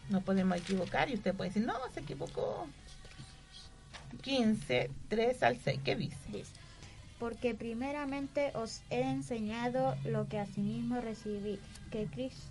[0.09, 2.67] nos podemos equivocar y usted puede decir, no, se equivocó.
[4.23, 6.17] 15, 3 al 6, ¿qué dice?
[6.29, 6.53] Dice,
[7.19, 11.59] porque primeramente os he enseñado lo que asimismo recibí,
[11.91, 12.49] que, Cris-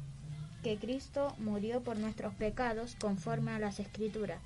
[0.64, 4.40] que Cristo murió por nuestros pecados conforme a las escrituras,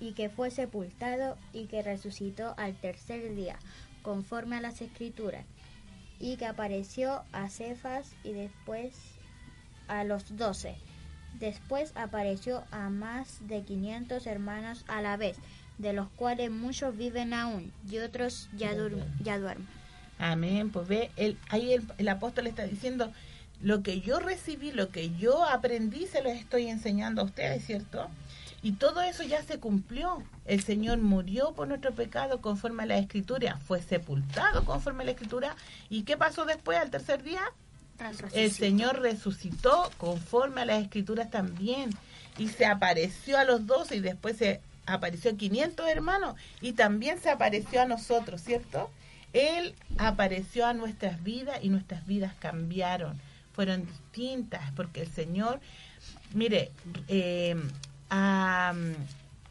[0.00, 3.56] y que fue sepultado y que resucitó al tercer día
[4.02, 5.44] conforme a las escrituras,
[6.18, 8.92] y que apareció a Cefas y después
[9.88, 10.74] a los doce.
[11.38, 15.36] Después apareció a más de 500 hermanos a la vez,
[15.78, 19.66] de los cuales muchos viven aún y otros ya, duermen.
[20.18, 23.12] Amén, pues ve, el, ahí el, el apóstol está diciendo,
[23.60, 28.08] lo que yo recibí, lo que yo aprendí, se lo estoy enseñando a ustedes, ¿cierto?
[28.62, 30.22] Y todo eso ya se cumplió.
[30.44, 35.12] El Señor murió por nuestro pecado conforme a la Escritura, fue sepultado conforme a la
[35.12, 35.56] Escritura.
[35.90, 37.42] ¿Y qué pasó después, al tercer día?
[38.32, 41.90] El Señor resucitó conforme a las Escrituras también.
[42.38, 47.20] Y se apareció a los doce y después se apareció a 500 hermanos y también
[47.20, 48.90] se apareció a nosotros, ¿cierto?
[49.32, 53.20] Él apareció a nuestras vidas y nuestras vidas cambiaron,
[53.54, 55.60] fueron distintas, porque el Señor,
[56.34, 56.70] mire,
[57.08, 57.56] eh,
[58.10, 58.74] ha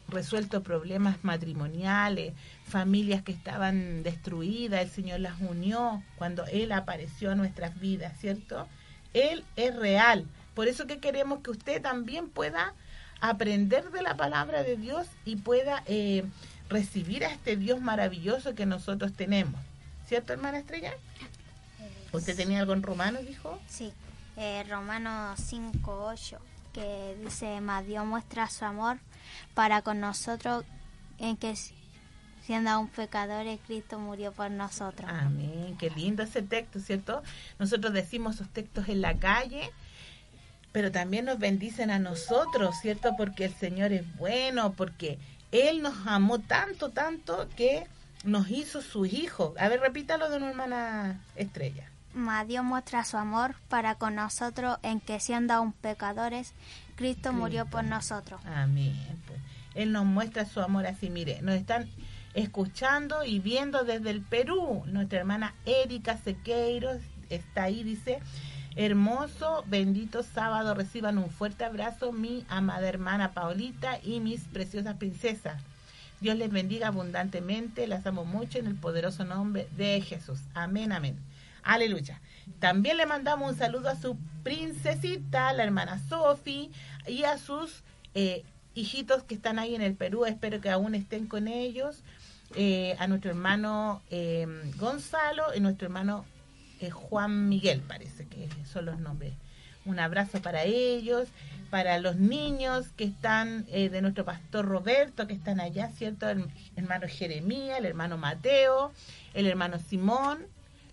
[0.08, 2.34] resuelto problemas matrimoniales,
[2.72, 8.66] familias que estaban destruidas, el Señor las unió cuando Él apareció a nuestras vidas, ¿cierto?
[9.12, 10.26] Él es real.
[10.54, 12.72] Por eso que queremos que usted también pueda
[13.20, 16.24] aprender de la palabra de Dios y pueda eh,
[16.70, 19.60] recibir a este Dios maravilloso que nosotros tenemos.
[20.08, 20.94] ¿Cierto, hermana Estrella?
[22.10, 23.60] ¿Usted tenía algo en romano, dijo?
[23.68, 23.92] Sí,
[24.38, 26.38] eh, Romanos 5.8,
[26.72, 28.98] que dice, más Dios muestra su amor
[29.52, 30.64] para con nosotros
[31.18, 31.54] en que
[32.46, 35.10] siendo aún pecadores, Cristo murió por nosotros.
[35.10, 37.22] Amén, qué lindo ese texto, ¿cierto?
[37.58, 39.70] Nosotros decimos esos textos en la calle,
[40.72, 43.14] pero también nos bendicen a nosotros, ¿cierto?
[43.16, 45.18] Porque el Señor es bueno, porque
[45.52, 47.86] Él nos amó tanto, tanto que
[48.24, 49.54] nos hizo su hijo.
[49.58, 51.88] A ver, repítalo de una hermana estrella.
[52.14, 56.52] Mas Dios muestra su amor para con nosotros en que siendo aún pecadores,
[56.96, 58.40] Cristo murió por nosotros.
[58.44, 58.94] Amén.
[59.26, 59.38] pues.
[59.74, 61.08] Él nos muestra su amor así.
[61.08, 61.88] Mire, nos están
[62.34, 64.82] escuchando y viendo desde el Perú.
[64.86, 66.98] Nuestra hermana Erika Sequeiros
[67.30, 68.20] está ahí, dice,
[68.76, 70.74] hermoso, bendito sábado.
[70.74, 75.62] Reciban un fuerte abrazo, mi amada hermana Paulita y mis preciosas princesas.
[76.20, 80.40] Dios les bendiga abundantemente, las amo mucho en el poderoso nombre de Jesús.
[80.54, 81.18] Amén, amén.
[81.64, 82.20] Aleluya.
[82.60, 86.70] También le mandamos un saludo a su princesita, la hermana Sofi,
[87.06, 87.82] y a sus
[88.14, 90.24] eh, hijitos que están ahí en el Perú.
[90.24, 92.02] Espero que aún estén con ellos.
[92.54, 96.26] Eh, a nuestro hermano eh, Gonzalo y nuestro hermano
[96.80, 99.32] eh, Juan Miguel, parece que son los nombres.
[99.86, 101.28] Un abrazo para ellos,
[101.70, 106.28] para los niños que están de nuestro pastor Roberto, que están allá, ¿cierto?
[106.28, 108.92] El hermano Jeremías, el hermano Mateo,
[109.34, 110.46] el hermano Simón,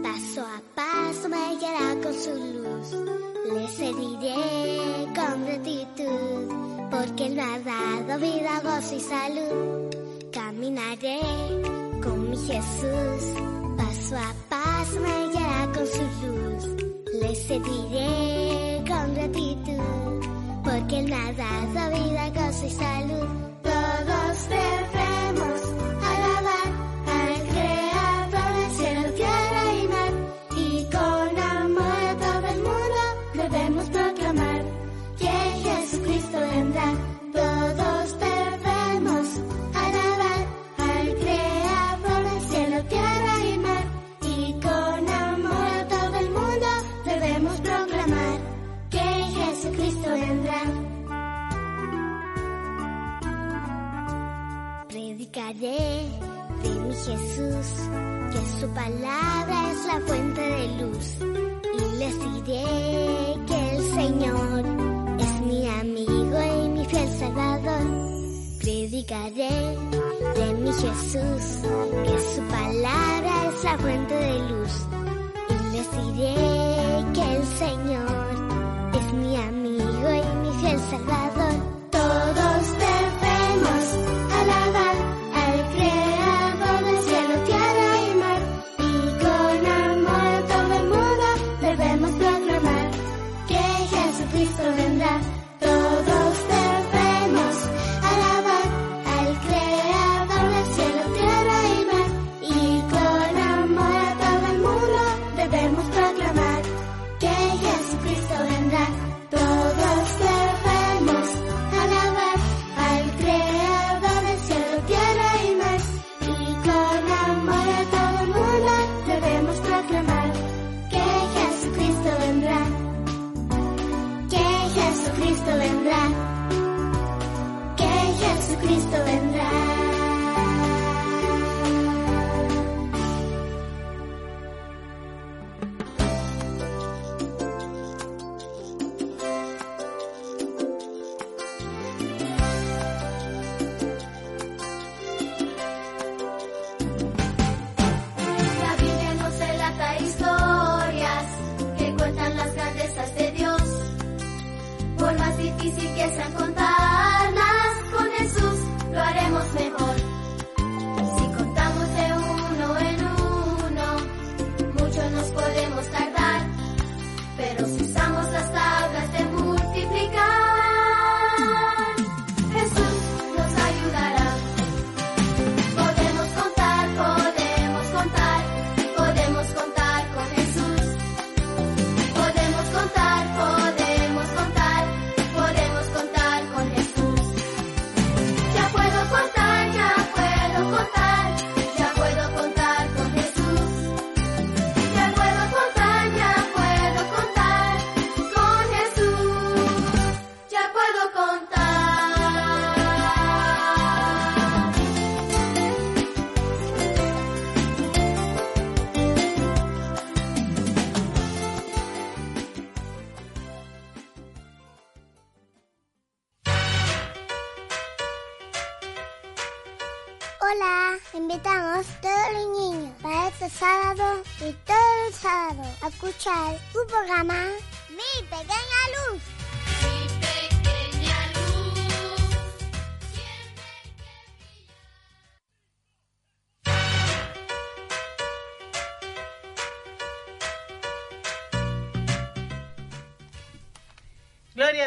[0.03, 2.89] Paso a paso me guiará con su luz.
[3.53, 4.37] Le seguiré
[5.15, 9.91] con gratitud, porque Él me ha dado vida, gozo y salud.
[10.33, 11.21] Caminaré
[12.03, 13.23] con mi Jesús,
[13.77, 16.65] paso a paso me guiará con su luz.
[17.21, 21.82] Le seguiré con gratitud, porque Él me ha dado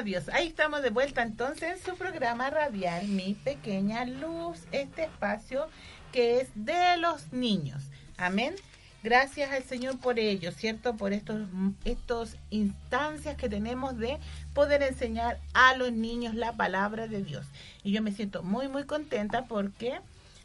[0.06, 0.30] Dios.
[0.30, 5.68] Ahí estamos de vuelta entonces en su programa radial Mi Pequeña Luz, este espacio
[6.12, 7.82] que es de los niños.
[8.16, 8.56] Amén.
[9.04, 10.96] Gracias al Señor por ello, ¿cierto?
[10.96, 11.48] Por estos,
[11.86, 14.20] estos instancias que tenemos de
[14.54, 17.48] poder enseñar a los niños la palabra de Dios.
[17.84, 20.00] Y yo me siento muy, muy contenta porque,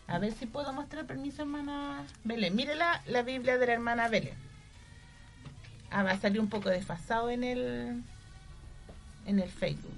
[0.09, 2.57] a ver si puedo mostrar permiso, hermana Belén.
[2.57, 4.35] Mire la, la Biblia de la hermana Belén.
[5.91, 8.03] Ah, va a salir un poco desfasado en el,
[9.31, 9.95] en el Facebook.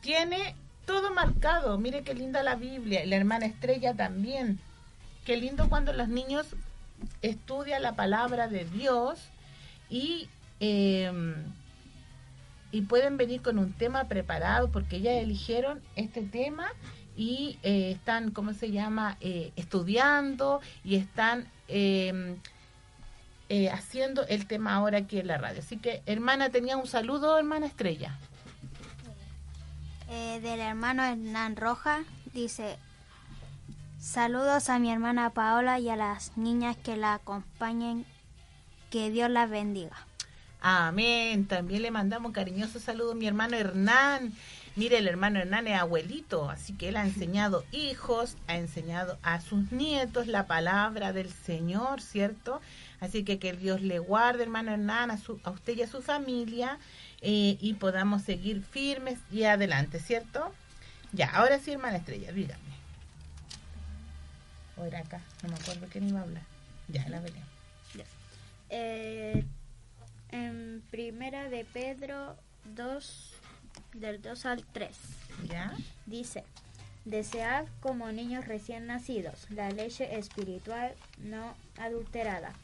[0.00, 0.56] Tiene
[0.86, 1.78] todo marcado.
[1.78, 3.06] Mire qué linda la Biblia.
[3.06, 4.58] La hermana Estrella también.
[5.24, 6.56] Qué lindo cuando los niños
[7.20, 9.20] estudian la palabra de Dios
[9.88, 10.28] y,
[10.60, 11.34] em,
[12.72, 16.68] y pueden venir con un tema preparado porque ya eligieron este tema
[17.16, 22.36] y eh, están, ¿cómo se llama?, eh, estudiando y están em,
[23.48, 25.60] eh, haciendo el tema ahora aquí en la radio.
[25.60, 28.18] Así que, hermana, tenía un saludo, hermana Estrella.
[30.14, 32.04] Eh, del hermano Hernán Roja,
[32.34, 32.76] dice,
[33.98, 38.04] saludos a mi hermana Paola y a las niñas que la acompañen,
[38.90, 39.96] que Dios las bendiga.
[40.60, 41.46] Amén.
[41.46, 44.34] También le mandamos un cariñoso saludo a mi hermano Hernán.
[44.76, 49.40] Mire, el hermano Hernán es abuelito, así que él ha enseñado hijos, ha enseñado a
[49.40, 52.60] sus nietos la palabra del Señor, ¿cierto?
[53.00, 56.02] Así que que Dios le guarde, hermano Hernán, a, su, a usted y a su
[56.02, 56.78] familia
[57.24, 60.52] eh, y podamos seguir firmes y adelante, ¿cierto?
[61.12, 62.60] Ya, ahora sí, hermana Estrella, dígame.
[64.76, 66.42] O era acá, no me acuerdo quién iba a hablar.
[66.88, 67.40] Ya, la veré.
[68.74, 69.44] Eh,
[70.30, 72.36] en primera de Pedro
[72.74, 73.32] 2,
[73.92, 74.96] del 2 al 3,
[75.48, 75.72] ¿Ya?
[76.06, 76.42] dice,
[77.04, 82.54] desead como niños recién nacidos la leche espiritual no adulterada,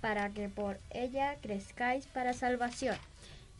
[0.00, 2.96] para que por ella crezcáis para salvación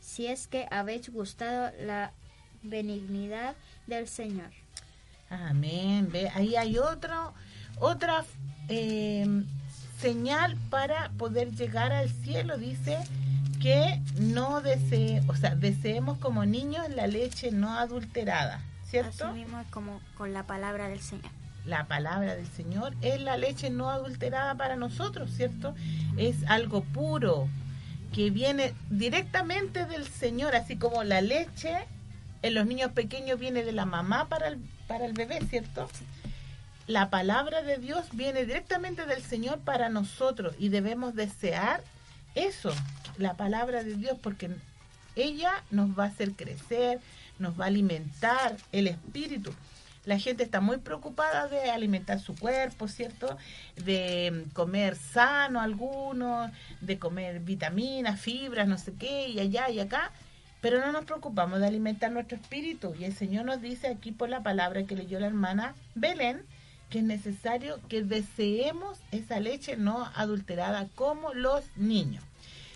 [0.03, 2.11] si es que habéis gustado la
[2.61, 3.55] benignidad
[3.87, 4.49] del Señor.
[5.29, 6.09] Amén.
[6.11, 7.33] Ve, ahí hay otro,
[7.79, 8.25] otra
[8.67, 9.25] eh,
[9.99, 12.57] señal para poder llegar al cielo.
[12.57, 12.97] Dice
[13.61, 19.27] que no desee, o sea, deseemos como niños la leche no adulterada, ¿cierto?
[19.27, 21.31] Así mismo es como con la palabra del Señor.
[21.65, 25.75] La palabra del Señor es la leche no adulterada para nosotros, ¿cierto?
[26.17, 27.47] Es algo puro,
[28.13, 31.75] que viene directamente del Señor, así como la leche
[32.43, 35.89] en los niños pequeños viene de la mamá para el, para el bebé, ¿cierto?
[36.85, 41.83] La palabra de Dios viene directamente del Señor para nosotros y debemos desear
[42.35, 42.73] eso,
[43.17, 44.49] la palabra de Dios, porque
[45.15, 46.99] ella nos va a hacer crecer,
[47.39, 49.53] nos va a alimentar el espíritu.
[50.05, 53.37] La gente está muy preocupada de alimentar su cuerpo, ¿cierto?
[53.77, 56.51] De comer sano algunos,
[56.81, 60.11] de comer vitaminas, fibras, no sé qué, y allá y acá.
[60.59, 62.93] Pero no nos preocupamos de alimentar nuestro espíritu.
[62.99, 66.41] Y el Señor nos dice aquí por la palabra que leyó la hermana Belén,
[66.89, 72.23] que es necesario que deseemos esa leche no adulterada como los niños.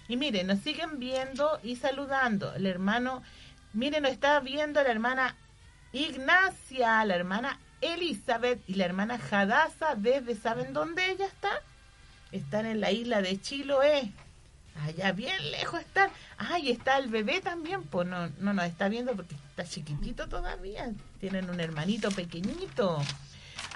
[0.07, 2.53] Y miren, nos siguen viendo y saludando.
[2.55, 3.21] El hermano,
[3.73, 5.35] miren, nos está viendo la hermana
[5.93, 11.49] Ignacia, la hermana Elizabeth y la hermana Hadassah desde, ¿saben dónde ella está?
[12.31, 14.11] Están en la isla de Chiloé.
[14.83, 16.11] Allá bien lejos están.
[16.37, 20.91] Ay, está el bebé también, pues no, no nos está viendo porque está chiquitito todavía.
[21.19, 23.01] Tienen un hermanito pequeñito.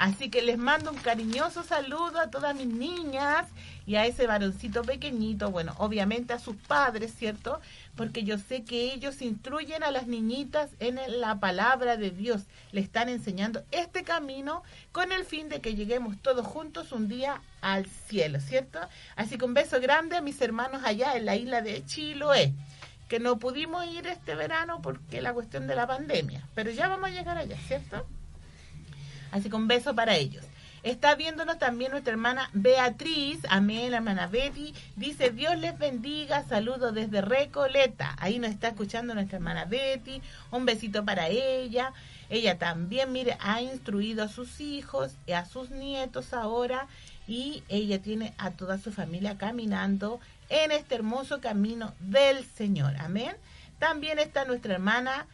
[0.01, 3.45] Así que les mando un cariñoso saludo a todas mis niñas
[3.85, 7.61] y a ese varoncito pequeñito, bueno, obviamente a sus padres, ¿cierto?
[7.95, 12.81] Porque yo sé que ellos instruyen a las niñitas en la palabra de Dios, le
[12.81, 17.85] están enseñando este camino con el fin de que lleguemos todos juntos un día al
[17.85, 18.79] cielo, ¿cierto?
[19.15, 22.55] Así que un beso grande a mis hermanos allá en la isla de Chiloé
[23.07, 27.11] que no pudimos ir este verano porque la cuestión de la pandemia, pero ya vamos
[27.11, 28.07] a llegar allá, ¿cierto?
[29.31, 30.45] Así que un beso para ellos.
[30.83, 34.73] Está viéndonos también nuestra hermana Beatriz, amén, la hermana Betty.
[34.95, 38.15] Dice, Dios les bendiga, saludos desde Recoleta.
[38.17, 40.23] Ahí nos está escuchando nuestra hermana Betty.
[40.49, 41.93] Un besito para ella.
[42.31, 46.87] Ella también, mire, ha instruido a sus hijos y a sus nietos ahora.
[47.27, 50.19] Y ella tiene a toda su familia caminando
[50.49, 52.95] en este hermoso camino del Señor.
[52.97, 53.35] Amén.
[53.77, 55.27] También está nuestra hermana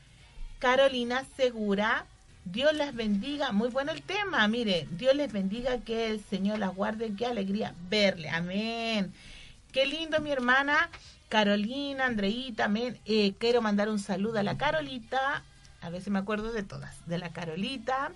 [0.59, 2.05] Carolina Segura
[2.51, 3.51] Dios las bendiga.
[3.51, 4.47] Muy bueno el tema.
[4.47, 7.13] Mire, Dios les bendiga, que el Señor las guarde.
[7.17, 8.29] Qué alegría verle.
[8.29, 9.13] Amén.
[9.71, 10.89] Qué lindo, mi hermana
[11.29, 12.65] Carolina, Andreita.
[12.65, 12.97] Amén.
[13.05, 15.43] Eh, quiero mandar un saludo a la Carolita.
[15.81, 16.95] A si me acuerdo de todas.
[17.05, 18.11] De la Carolita,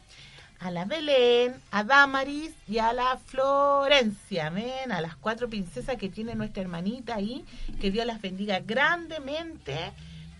[0.60, 4.48] a la Belén, a Damaris y a la Florencia.
[4.48, 4.92] Amén.
[4.92, 7.46] A las cuatro princesas que tiene nuestra hermanita ahí.
[7.80, 9.92] Que Dios las bendiga grandemente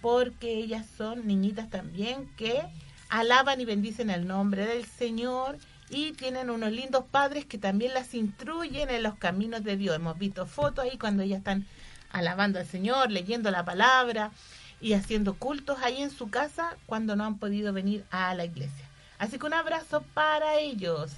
[0.02, 2.64] porque ellas son niñitas también que
[3.12, 5.58] alaban y bendicen el nombre del Señor
[5.90, 9.98] y tienen unos lindos padres que también las instruyen en los caminos de Dios.
[9.98, 11.66] Hemos visto fotos ahí cuando ellas están
[12.12, 14.32] alabando al Señor, leyendo la palabra
[14.80, 18.86] y haciendo cultos ahí en su casa cuando no han podido venir a la iglesia.
[19.20, 21.12] Así que un abrazo para ellos.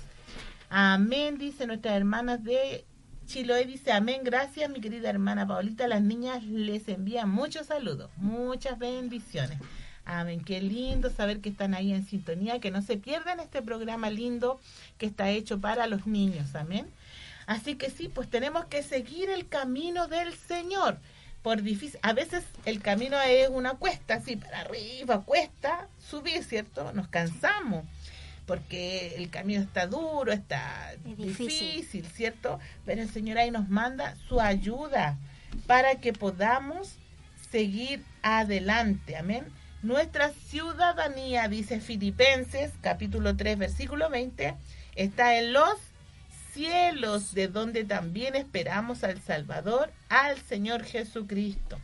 [0.71, 2.85] Amén, dice nuestras hermanas de
[3.27, 5.87] Chiloé, dice amén, gracias mi querida hermana Paulita.
[5.87, 9.59] Las niñas les envían muchos saludos, muchas bendiciones.
[10.05, 14.09] Amén, qué lindo saber que están ahí en sintonía, que no se pierdan este programa
[14.09, 14.59] lindo
[14.97, 16.55] que está hecho para los niños.
[16.55, 16.87] Amén.
[17.45, 20.97] Así que sí, pues tenemos que seguir el camino del Señor.
[21.41, 26.93] Por difícil, a veces el camino es una cuesta, así para arriba, cuesta, subir, ¿cierto?
[26.93, 27.83] Nos cansamos
[28.45, 32.05] porque el camino está duro, está difícil.
[32.05, 32.59] ¿cierto?
[32.85, 35.17] Pero el Señor ahí nos manda su ayuda
[35.67, 36.95] para que podamos
[37.51, 39.15] seguir adelante.
[39.15, 39.45] Amén.
[39.83, 44.55] Nuestra ciudadanía, dice Filipenses, capítulo 3, versículo 20,
[44.95, 45.73] está en los
[46.53, 51.81] cielos, de donde también esperamos al Salvador, al Señor Jesucristo.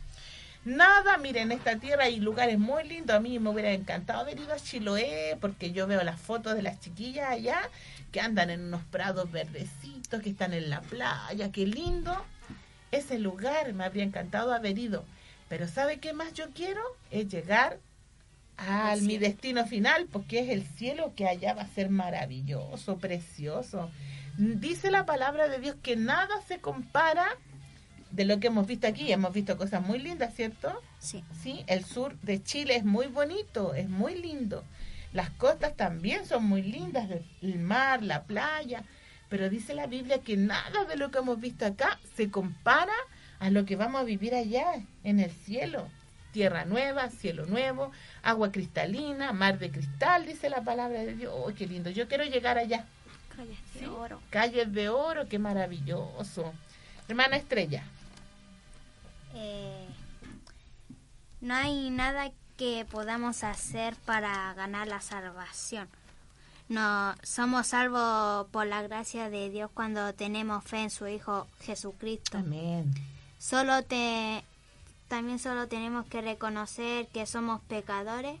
[0.64, 3.14] Nada, miren, en esta tierra hay lugares muy lindos.
[3.14, 6.62] A mí me hubiera encantado haber ido a Chiloé, porque yo veo las fotos de
[6.62, 7.60] las chiquillas allá
[8.12, 11.52] que andan en unos prados verdecitos, que están en la playa.
[11.52, 12.16] Qué lindo.
[12.92, 15.04] Ese lugar me habría encantado haber ido.
[15.50, 16.80] Pero ¿sabe qué más yo quiero?
[17.10, 17.78] Es llegar
[18.60, 23.90] a mi destino final, porque es el cielo que allá va a ser maravilloso, precioso.
[24.36, 27.26] Dice la palabra de Dios que nada se compara
[28.10, 29.12] de lo que hemos visto aquí.
[29.12, 30.80] Hemos visto cosas muy lindas, ¿cierto?
[30.98, 31.24] Sí.
[31.42, 34.64] Sí, el sur de Chile es muy bonito, es muy lindo.
[35.12, 37.08] Las costas también son muy lindas,
[37.42, 38.84] el mar, la playa.
[39.28, 42.92] Pero dice la Biblia que nada de lo que hemos visto acá se compara
[43.38, 45.88] a lo que vamos a vivir allá, en el cielo.
[46.32, 47.90] Tierra nueva, cielo nuevo,
[48.22, 51.32] agua cristalina, mar de cristal, dice la palabra de Dios.
[51.34, 51.90] ¡Oh, qué lindo!
[51.90, 52.86] Yo quiero llegar allá.
[53.36, 54.20] Calles de oro.
[54.30, 56.52] Calles de oro, qué maravilloso.
[57.08, 57.82] Hermana Estrella.
[59.34, 59.86] Eh,
[61.40, 65.88] no hay nada que podamos hacer para ganar la salvación.
[66.68, 72.38] No, somos salvos por la gracia de Dios cuando tenemos fe en su Hijo Jesucristo.
[72.38, 72.94] Amén.
[73.38, 74.44] Solo te,
[75.10, 78.38] también solo tenemos que reconocer que somos pecadores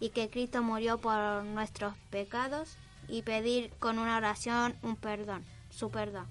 [0.00, 5.90] y que Cristo murió por nuestros pecados y pedir con una oración un perdón, su
[5.90, 6.26] perdón.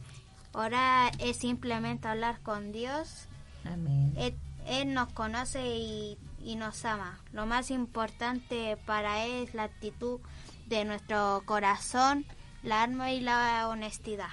[0.53, 3.27] Orar es simplemente hablar con Dios.
[3.63, 4.11] Amén.
[4.17, 7.19] Él, Él nos conoce y, y nos ama.
[7.31, 10.19] Lo más importante para Él es la actitud
[10.65, 12.25] de nuestro corazón,
[12.63, 14.29] la alma y la honestidad.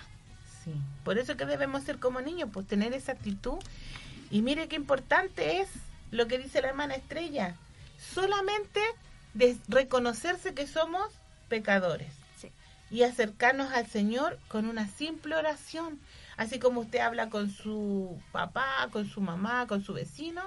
[0.64, 0.72] Sí.
[1.04, 3.58] Por eso que debemos ser como niños, pues tener esa actitud.
[4.32, 5.68] Y mire qué importante es
[6.10, 7.54] lo que dice la hermana Estrella.
[8.14, 8.80] Solamente
[9.34, 11.12] de reconocerse que somos
[11.50, 12.50] pecadores Sí.
[12.90, 16.00] y acercarnos al Señor con una simple oración.
[16.38, 20.42] Así como usted habla con su papá, con su mamá, con su vecino,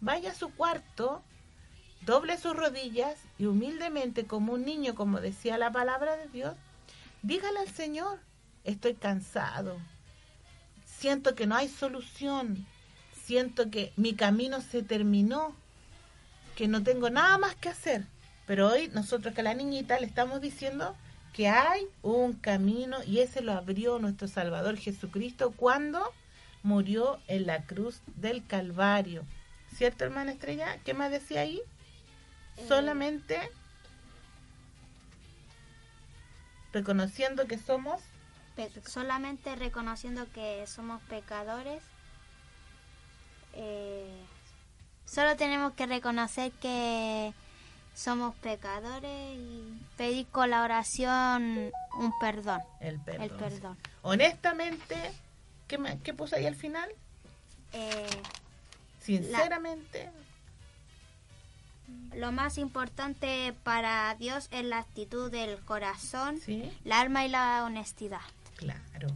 [0.00, 1.22] vaya a su cuarto,
[2.02, 6.54] doble sus rodillas y humildemente, como un niño, como decía la palabra de Dios,
[7.22, 8.20] dígale al Señor,
[8.64, 9.78] estoy cansado,
[10.84, 12.66] siento que no hay solución,
[13.24, 15.54] siento que mi camino se terminó,
[16.56, 18.04] que no tengo nada más que hacer.
[18.46, 20.94] Pero hoy nosotros que a la niñita le estamos diciendo
[21.32, 26.12] que hay un camino y ese lo abrió nuestro Salvador Jesucristo cuando
[26.62, 29.24] murió en la cruz del Calvario.
[29.74, 30.78] ¿Cierto, hermana Estrella?
[30.84, 31.60] ¿Qué más decía ahí?
[32.68, 33.40] Solamente
[36.72, 38.00] reconociendo que somos
[38.56, 41.82] Pe- solamente reconociendo que somos pecadores.
[43.56, 44.24] Eh,
[45.04, 47.32] solo tenemos que reconocer que
[47.94, 52.60] somos pecadores y pedir con la oración un perdón.
[52.80, 53.22] el perdón.
[53.22, 53.78] El perdón.
[54.02, 54.96] Honestamente,
[55.68, 56.90] ¿qué, puso ahí al final?
[57.72, 58.22] Eh,
[59.00, 60.10] Sinceramente,
[62.14, 66.70] lo más importante para Dios es la actitud del corazón, ¿sí?
[66.84, 68.20] la alma y la honestidad.
[68.56, 69.08] Claro.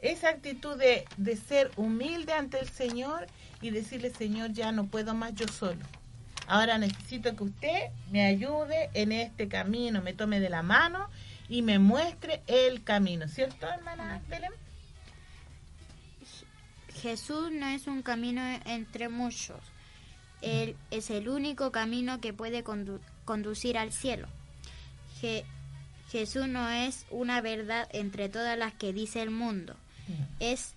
[0.00, 3.26] Esa actitud de, de ser humilde ante el Señor
[3.62, 5.80] y decirle, Señor, ya no puedo más yo solo.
[6.48, 11.08] Ahora necesito que usted me ayude en este camino, me tome de la mano
[11.48, 13.28] y me muestre el camino.
[13.28, 14.50] ¿Cierto, hermana Belén?
[17.00, 19.58] Jesús no es un camino entre muchos.
[20.40, 24.28] Él es el único camino que puede condu- conducir al cielo.
[25.20, 25.44] Je-
[26.10, 29.76] Jesús no es una verdad entre todas las que dice el mundo.
[30.40, 30.74] Es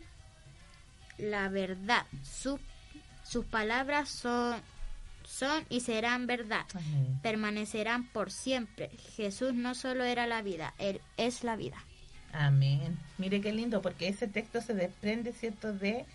[1.17, 2.05] la verdad.
[2.23, 2.59] Su-
[3.25, 4.61] sus palabras son,
[5.25, 6.65] son y serán verdad.
[6.73, 7.19] Amén.
[7.21, 8.89] Permanecerán por siempre.
[9.15, 11.77] Jesús no solo era la vida, Él es la vida.
[12.31, 12.99] Amén.
[13.17, 16.05] Mire qué lindo, porque ese texto se desprende, ¿cierto?, de,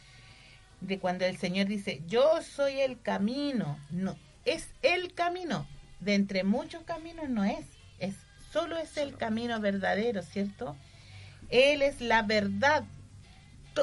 [0.81, 3.79] de cuando el Señor dice, yo soy el camino.
[3.91, 5.67] No, es el camino.
[5.99, 7.67] De entre muchos caminos no es.
[7.99, 8.15] Es
[8.53, 10.77] solo es el camino verdadero, ¿cierto?
[11.49, 12.85] Él es la verdad.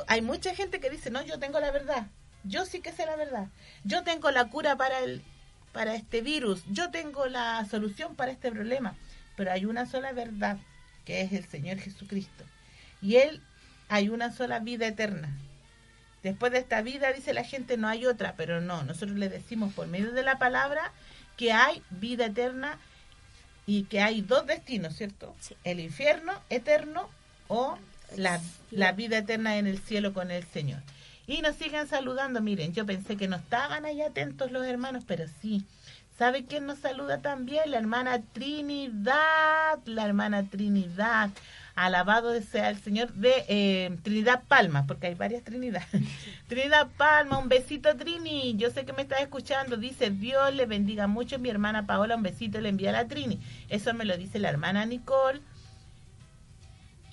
[0.08, 2.08] Hay mucha gente que dice, no, yo tengo la verdad.
[2.48, 3.48] Yo sí que sé la verdad.
[3.84, 5.24] Yo tengo la cura para el
[5.74, 6.64] para este virus.
[6.70, 8.96] Yo tengo la solución para este problema.
[9.36, 10.58] Pero hay una sola verdad,
[11.06, 12.44] que es el Señor Jesucristo.
[13.02, 13.42] Y Él
[13.90, 15.30] hay una sola vida eterna.
[16.24, 19.74] Después de esta vida, dice la gente, no hay otra, pero no, nosotros le decimos
[19.74, 20.92] por medio de la palabra
[21.38, 22.80] que hay vida eterna
[23.68, 25.36] y que hay dos destinos, ¿cierto?
[25.40, 25.56] Sí.
[25.64, 27.10] El infierno eterno
[27.48, 27.78] o
[28.16, 28.42] la,
[28.72, 30.82] la vida eterna en el cielo con el Señor.
[31.28, 35.26] Y nos siguen saludando, miren, yo pensé que no estaban ahí atentos los hermanos, pero
[35.42, 35.66] sí.
[36.18, 37.70] ¿Sabe quién nos saluda también?
[37.70, 41.30] La hermana Trinidad, la hermana Trinidad.
[41.76, 45.84] Alabado sea el Señor de eh, Trinidad Palma, porque hay varias Trinidad.
[46.48, 48.56] Trinidad Palma, un besito Trini.
[48.56, 49.78] Yo sé que me estás escuchando.
[49.78, 51.38] Dice, Dios le bendiga mucho.
[51.38, 53.40] Mi hermana Paola, un besito le envía a la Trini.
[53.70, 55.42] Eso me lo dice la hermana Nicole.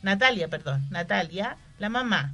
[0.02, 0.86] Natalia, perdón.
[0.90, 2.32] Natalia, la mamá.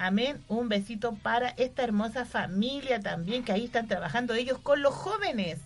[0.00, 0.42] Amén.
[0.48, 5.58] Un besito para esta hermosa familia también, que ahí están trabajando ellos con los jóvenes.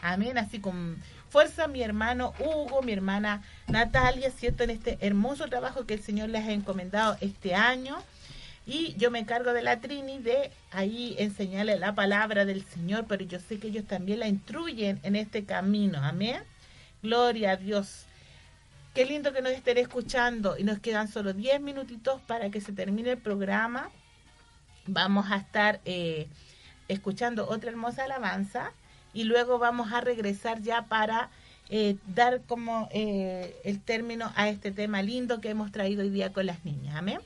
[0.00, 0.38] Amén.
[0.38, 0.96] Así con
[1.28, 4.64] fuerza mi hermano Hugo, mi hermana Natalia, ¿cierto?
[4.64, 7.98] En este hermoso trabajo que el Señor les ha encomendado este año.
[8.66, 13.26] Y yo me encargo de la Trini de ahí enseñarle la palabra del Señor, pero
[13.26, 15.98] yo sé que ellos también la instruyen en este camino.
[16.02, 16.42] Amén.
[17.02, 18.06] Gloria a Dios.
[18.94, 22.72] Qué lindo que nos estén escuchando y nos quedan solo 10 minutitos para que se
[22.72, 23.90] termine el programa.
[24.86, 26.28] Vamos a estar eh,
[26.88, 28.72] escuchando otra hermosa alabanza
[29.14, 31.30] y luego vamos a regresar ya para
[31.70, 36.34] eh, dar como eh, el término a este tema lindo que hemos traído hoy día
[36.34, 36.94] con las niñas.
[36.94, 37.20] Amén.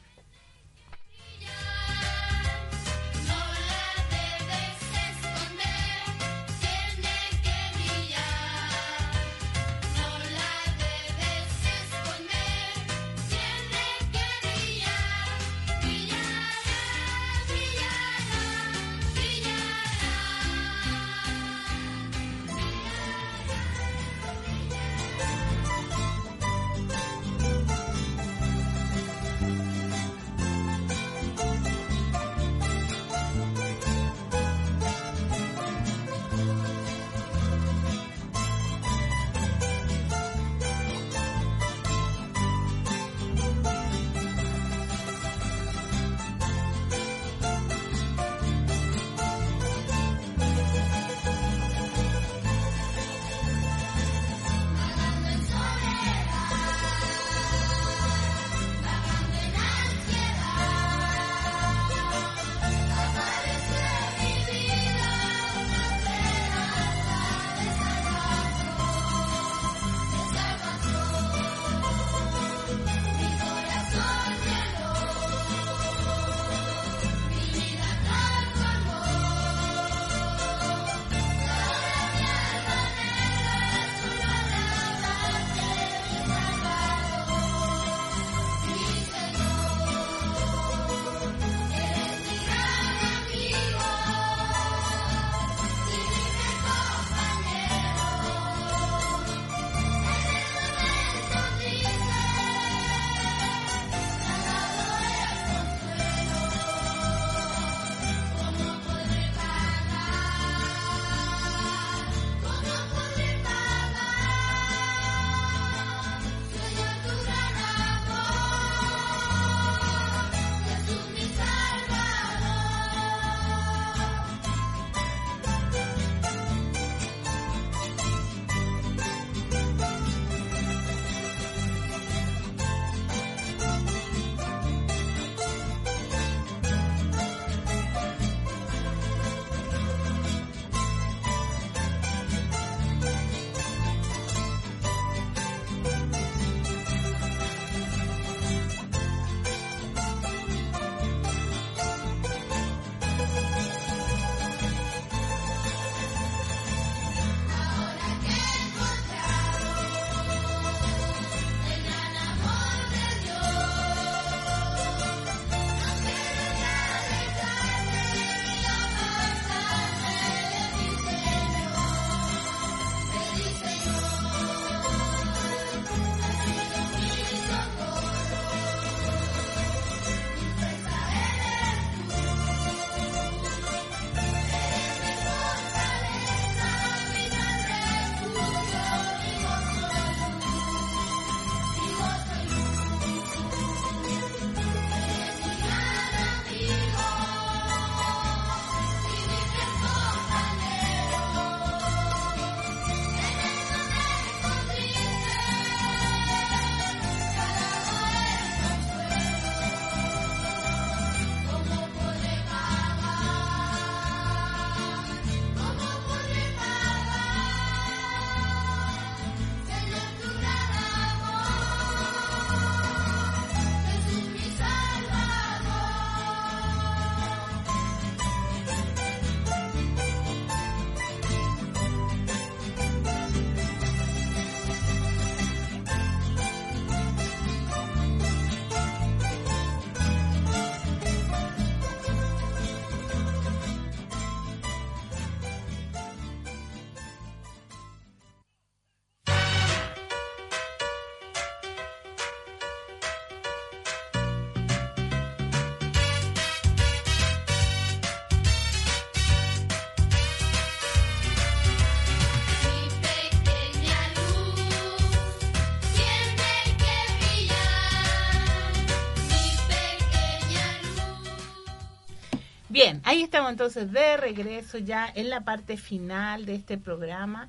[273.47, 277.49] Estamos entonces de regreso ya en la parte final de este programa.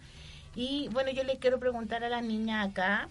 [0.55, 3.09] Y bueno, yo les quiero preguntar a las niñas acá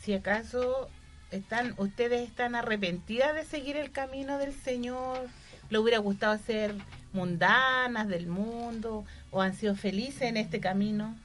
[0.00, 0.88] si acaso
[1.30, 5.28] están ustedes están arrepentidas de seguir el camino del Señor,
[5.70, 6.74] le hubiera gustado ser
[7.12, 11.16] mundanas del mundo o han sido felices en este camino.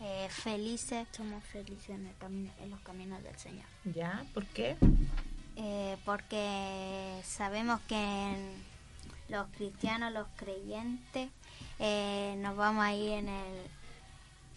[0.00, 3.66] Eh, felices Somos felices en, el camino, en los caminos del Señor.
[3.84, 4.24] ¿Ya?
[4.34, 4.76] ¿Por qué?
[5.56, 8.69] eh, porque sabemos que en
[9.30, 11.30] los cristianos, los creyentes,
[11.78, 13.56] eh, nos vamos a ir en el,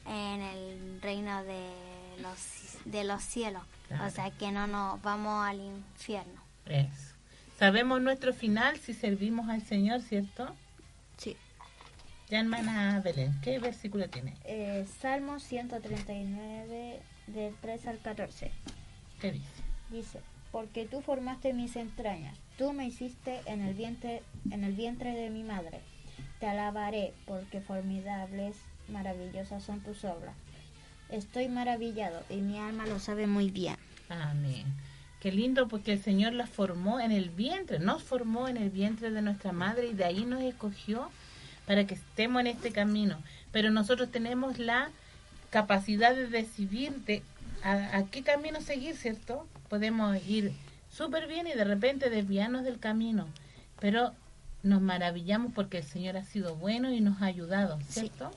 [0.08, 1.70] en el reino de
[2.22, 3.64] los, de los cielos.
[3.88, 4.06] Claro.
[4.06, 6.42] O sea que no nos vamos al infierno.
[6.66, 7.14] Eso.
[7.58, 10.54] Sabemos nuestro final si servimos al Señor, ¿cierto?
[11.18, 11.38] Sí.
[12.30, 14.36] Ya hermana Belén, ¿qué versículo tiene?
[14.44, 18.52] Eh, Salmo 139, del 3 al 14.
[19.22, 19.46] ¿Qué dice?
[19.92, 20.20] Dice,
[20.52, 25.30] porque tú formaste mis entrañas, tú me hiciste en el vientre, en el vientre de
[25.30, 25.82] mi madre.
[26.40, 28.56] Te alabaré, porque formidables,
[28.90, 30.36] maravillosas son tus obras.
[31.10, 33.76] Estoy maravillado y mi alma lo sabe muy bien.
[34.10, 34.66] Amén.
[35.20, 39.10] Qué lindo porque el Señor las formó en el vientre, nos formó en el vientre
[39.10, 41.10] de nuestra madre y de ahí nos escogió
[41.66, 43.18] para que estemos en este camino.
[43.52, 44.90] Pero nosotros tenemos la
[45.50, 47.24] capacidad de decidir de
[47.64, 49.48] a, a qué camino seguir, ¿cierto?
[49.70, 50.52] Podemos ir
[50.94, 53.28] súper bien y de repente desviarnos del camino,
[53.80, 54.14] pero
[54.62, 58.32] nos maravillamos porque el Señor ha sido bueno y nos ha ayudado, ¿cierto?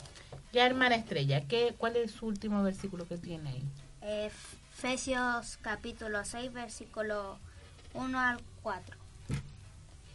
[0.52, 3.62] Ya hermana Estrella, ¿qué, ¿cuál es su último versículo que tiene ahí?
[4.00, 7.38] Efesios capítulo 6, versículo
[7.94, 8.96] 1 al 4.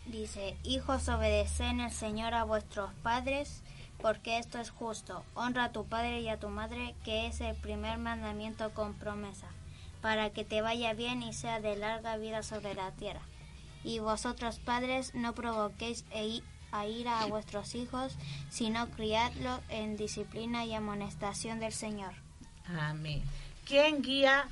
[0.07, 3.61] Dice, hijos, obedeced en el Señor a vuestros padres,
[4.01, 5.23] porque esto es justo.
[5.35, 9.47] Honra a tu padre y a tu madre, que es el primer mandamiento con promesa,
[10.01, 13.21] para que te vaya bien y sea de larga vida sobre la tierra.
[13.83, 16.41] Y vosotros padres no provoquéis e
[16.71, 18.15] a ira a vuestros hijos,
[18.49, 22.13] sino criadlos en disciplina y amonestación del Señor.
[22.65, 23.21] Amén.
[23.65, 24.47] ¿Quién guía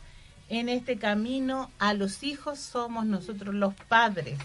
[0.49, 2.59] en este camino a los hijos?
[2.59, 4.37] Somos nosotros los padres.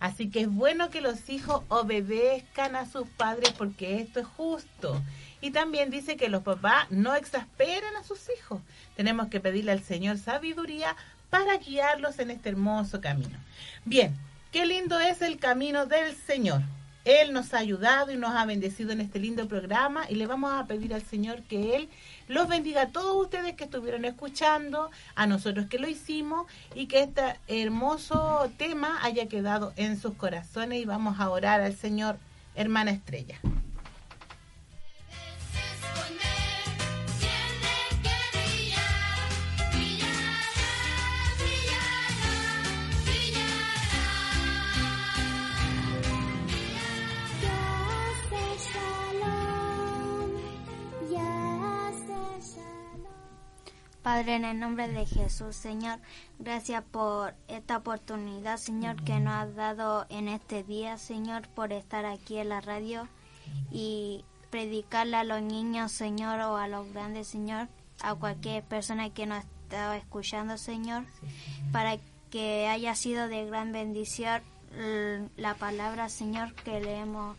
[0.00, 5.00] Así que es bueno que los hijos obedezcan a sus padres porque esto es justo.
[5.44, 8.62] Y también dice que los papás no exasperen a sus hijos.
[8.96, 10.96] Tenemos que pedirle al Señor sabiduría
[11.28, 13.36] para guiarlos en este hermoso camino.
[13.84, 14.16] Bien,
[14.52, 16.62] qué lindo es el camino del Señor.
[17.04, 20.50] Él nos ha ayudado y nos ha bendecido en este lindo programa y le vamos
[20.50, 21.90] a pedir al Señor que Él
[22.26, 27.02] los bendiga a todos ustedes que estuvieron escuchando, a nosotros que lo hicimos y que
[27.02, 32.16] este hermoso tema haya quedado en sus corazones y vamos a orar al Señor,
[32.54, 33.38] hermana Estrella.
[54.04, 55.98] Padre, en el nombre de Jesús, Señor,
[56.38, 62.04] gracias por esta oportunidad, Señor, que nos has dado en este día, Señor, por estar
[62.04, 63.08] aquí en la radio
[63.72, 67.68] y predicarle a los niños, Señor, o a los grandes, Señor,
[68.02, 71.04] a cualquier persona que nos está escuchando, Señor,
[71.72, 71.96] para
[72.30, 74.42] que haya sido de gran bendición
[74.76, 77.38] l- la palabra, Señor, que le hemos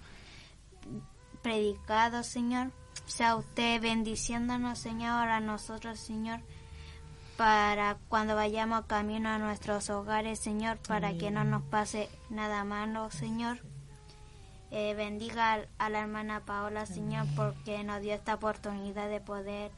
[1.43, 2.71] predicado, Señor.
[3.05, 6.39] Sea usted bendiciéndonos, Señor, a nosotros, Señor,
[7.37, 13.11] para cuando vayamos camino a nuestros hogares, Señor, para que no nos pase nada malo,
[13.11, 13.59] Señor.
[14.71, 19.71] Eh, bendiga al- a la hermana Paola, Señor, porque nos dio esta oportunidad de poder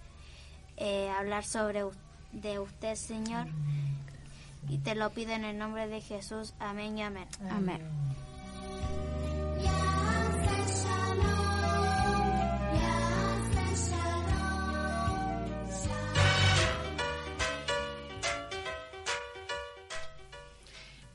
[0.78, 1.92] eh, hablar sobre u-
[2.32, 3.48] de usted, Señor.
[4.70, 6.54] Y te lo pido en el nombre de Jesús.
[6.60, 7.28] Amén y amén.
[7.50, 7.82] Amén.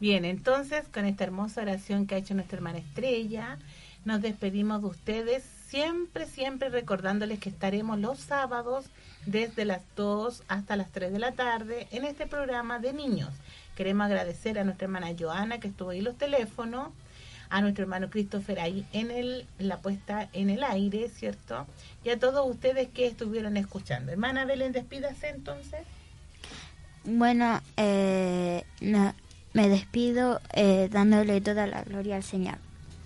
[0.03, 3.57] Bien, entonces con esta hermosa oración que ha hecho nuestra hermana Estrella,
[4.05, 8.87] nos despedimos de ustedes, siempre, siempre recordándoles que estaremos los sábados
[9.27, 13.31] desde las 2 hasta las 3 de la tarde en este programa de niños.
[13.77, 16.89] Queremos agradecer a nuestra hermana Joana que estuvo ahí en los teléfonos,
[17.49, 21.65] a nuestro hermano Christopher ahí en el, la puesta en el aire, ¿cierto?
[22.03, 24.11] Y a todos ustedes que estuvieron escuchando.
[24.11, 25.83] Hermana Belén, despídase entonces.
[27.05, 29.15] Bueno, eh, no-
[29.53, 32.57] me despido eh, dándole toda la gloria al Señor.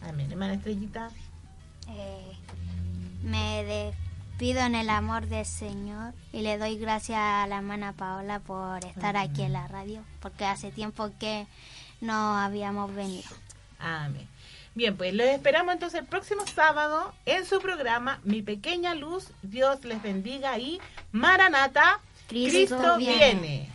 [0.02, 0.30] Amén.
[0.30, 1.10] Hermana Estrellita.
[1.88, 2.32] Eh,
[3.22, 8.40] me despido en el amor del Señor y le doy gracias a la hermana Paola
[8.40, 11.46] por estar aquí en la radio, porque hace tiempo que
[12.00, 13.28] no habíamos venido.
[13.78, 14.28] Amén.
[14.74, 19.28] Bien, pues los esperamos entonces el próximo sábado en su programa Mi Pequeña Luz.
[19.42, 20.80] Dios les bendiga y
[21.12, 23.70] Maranata, Cristo, viene.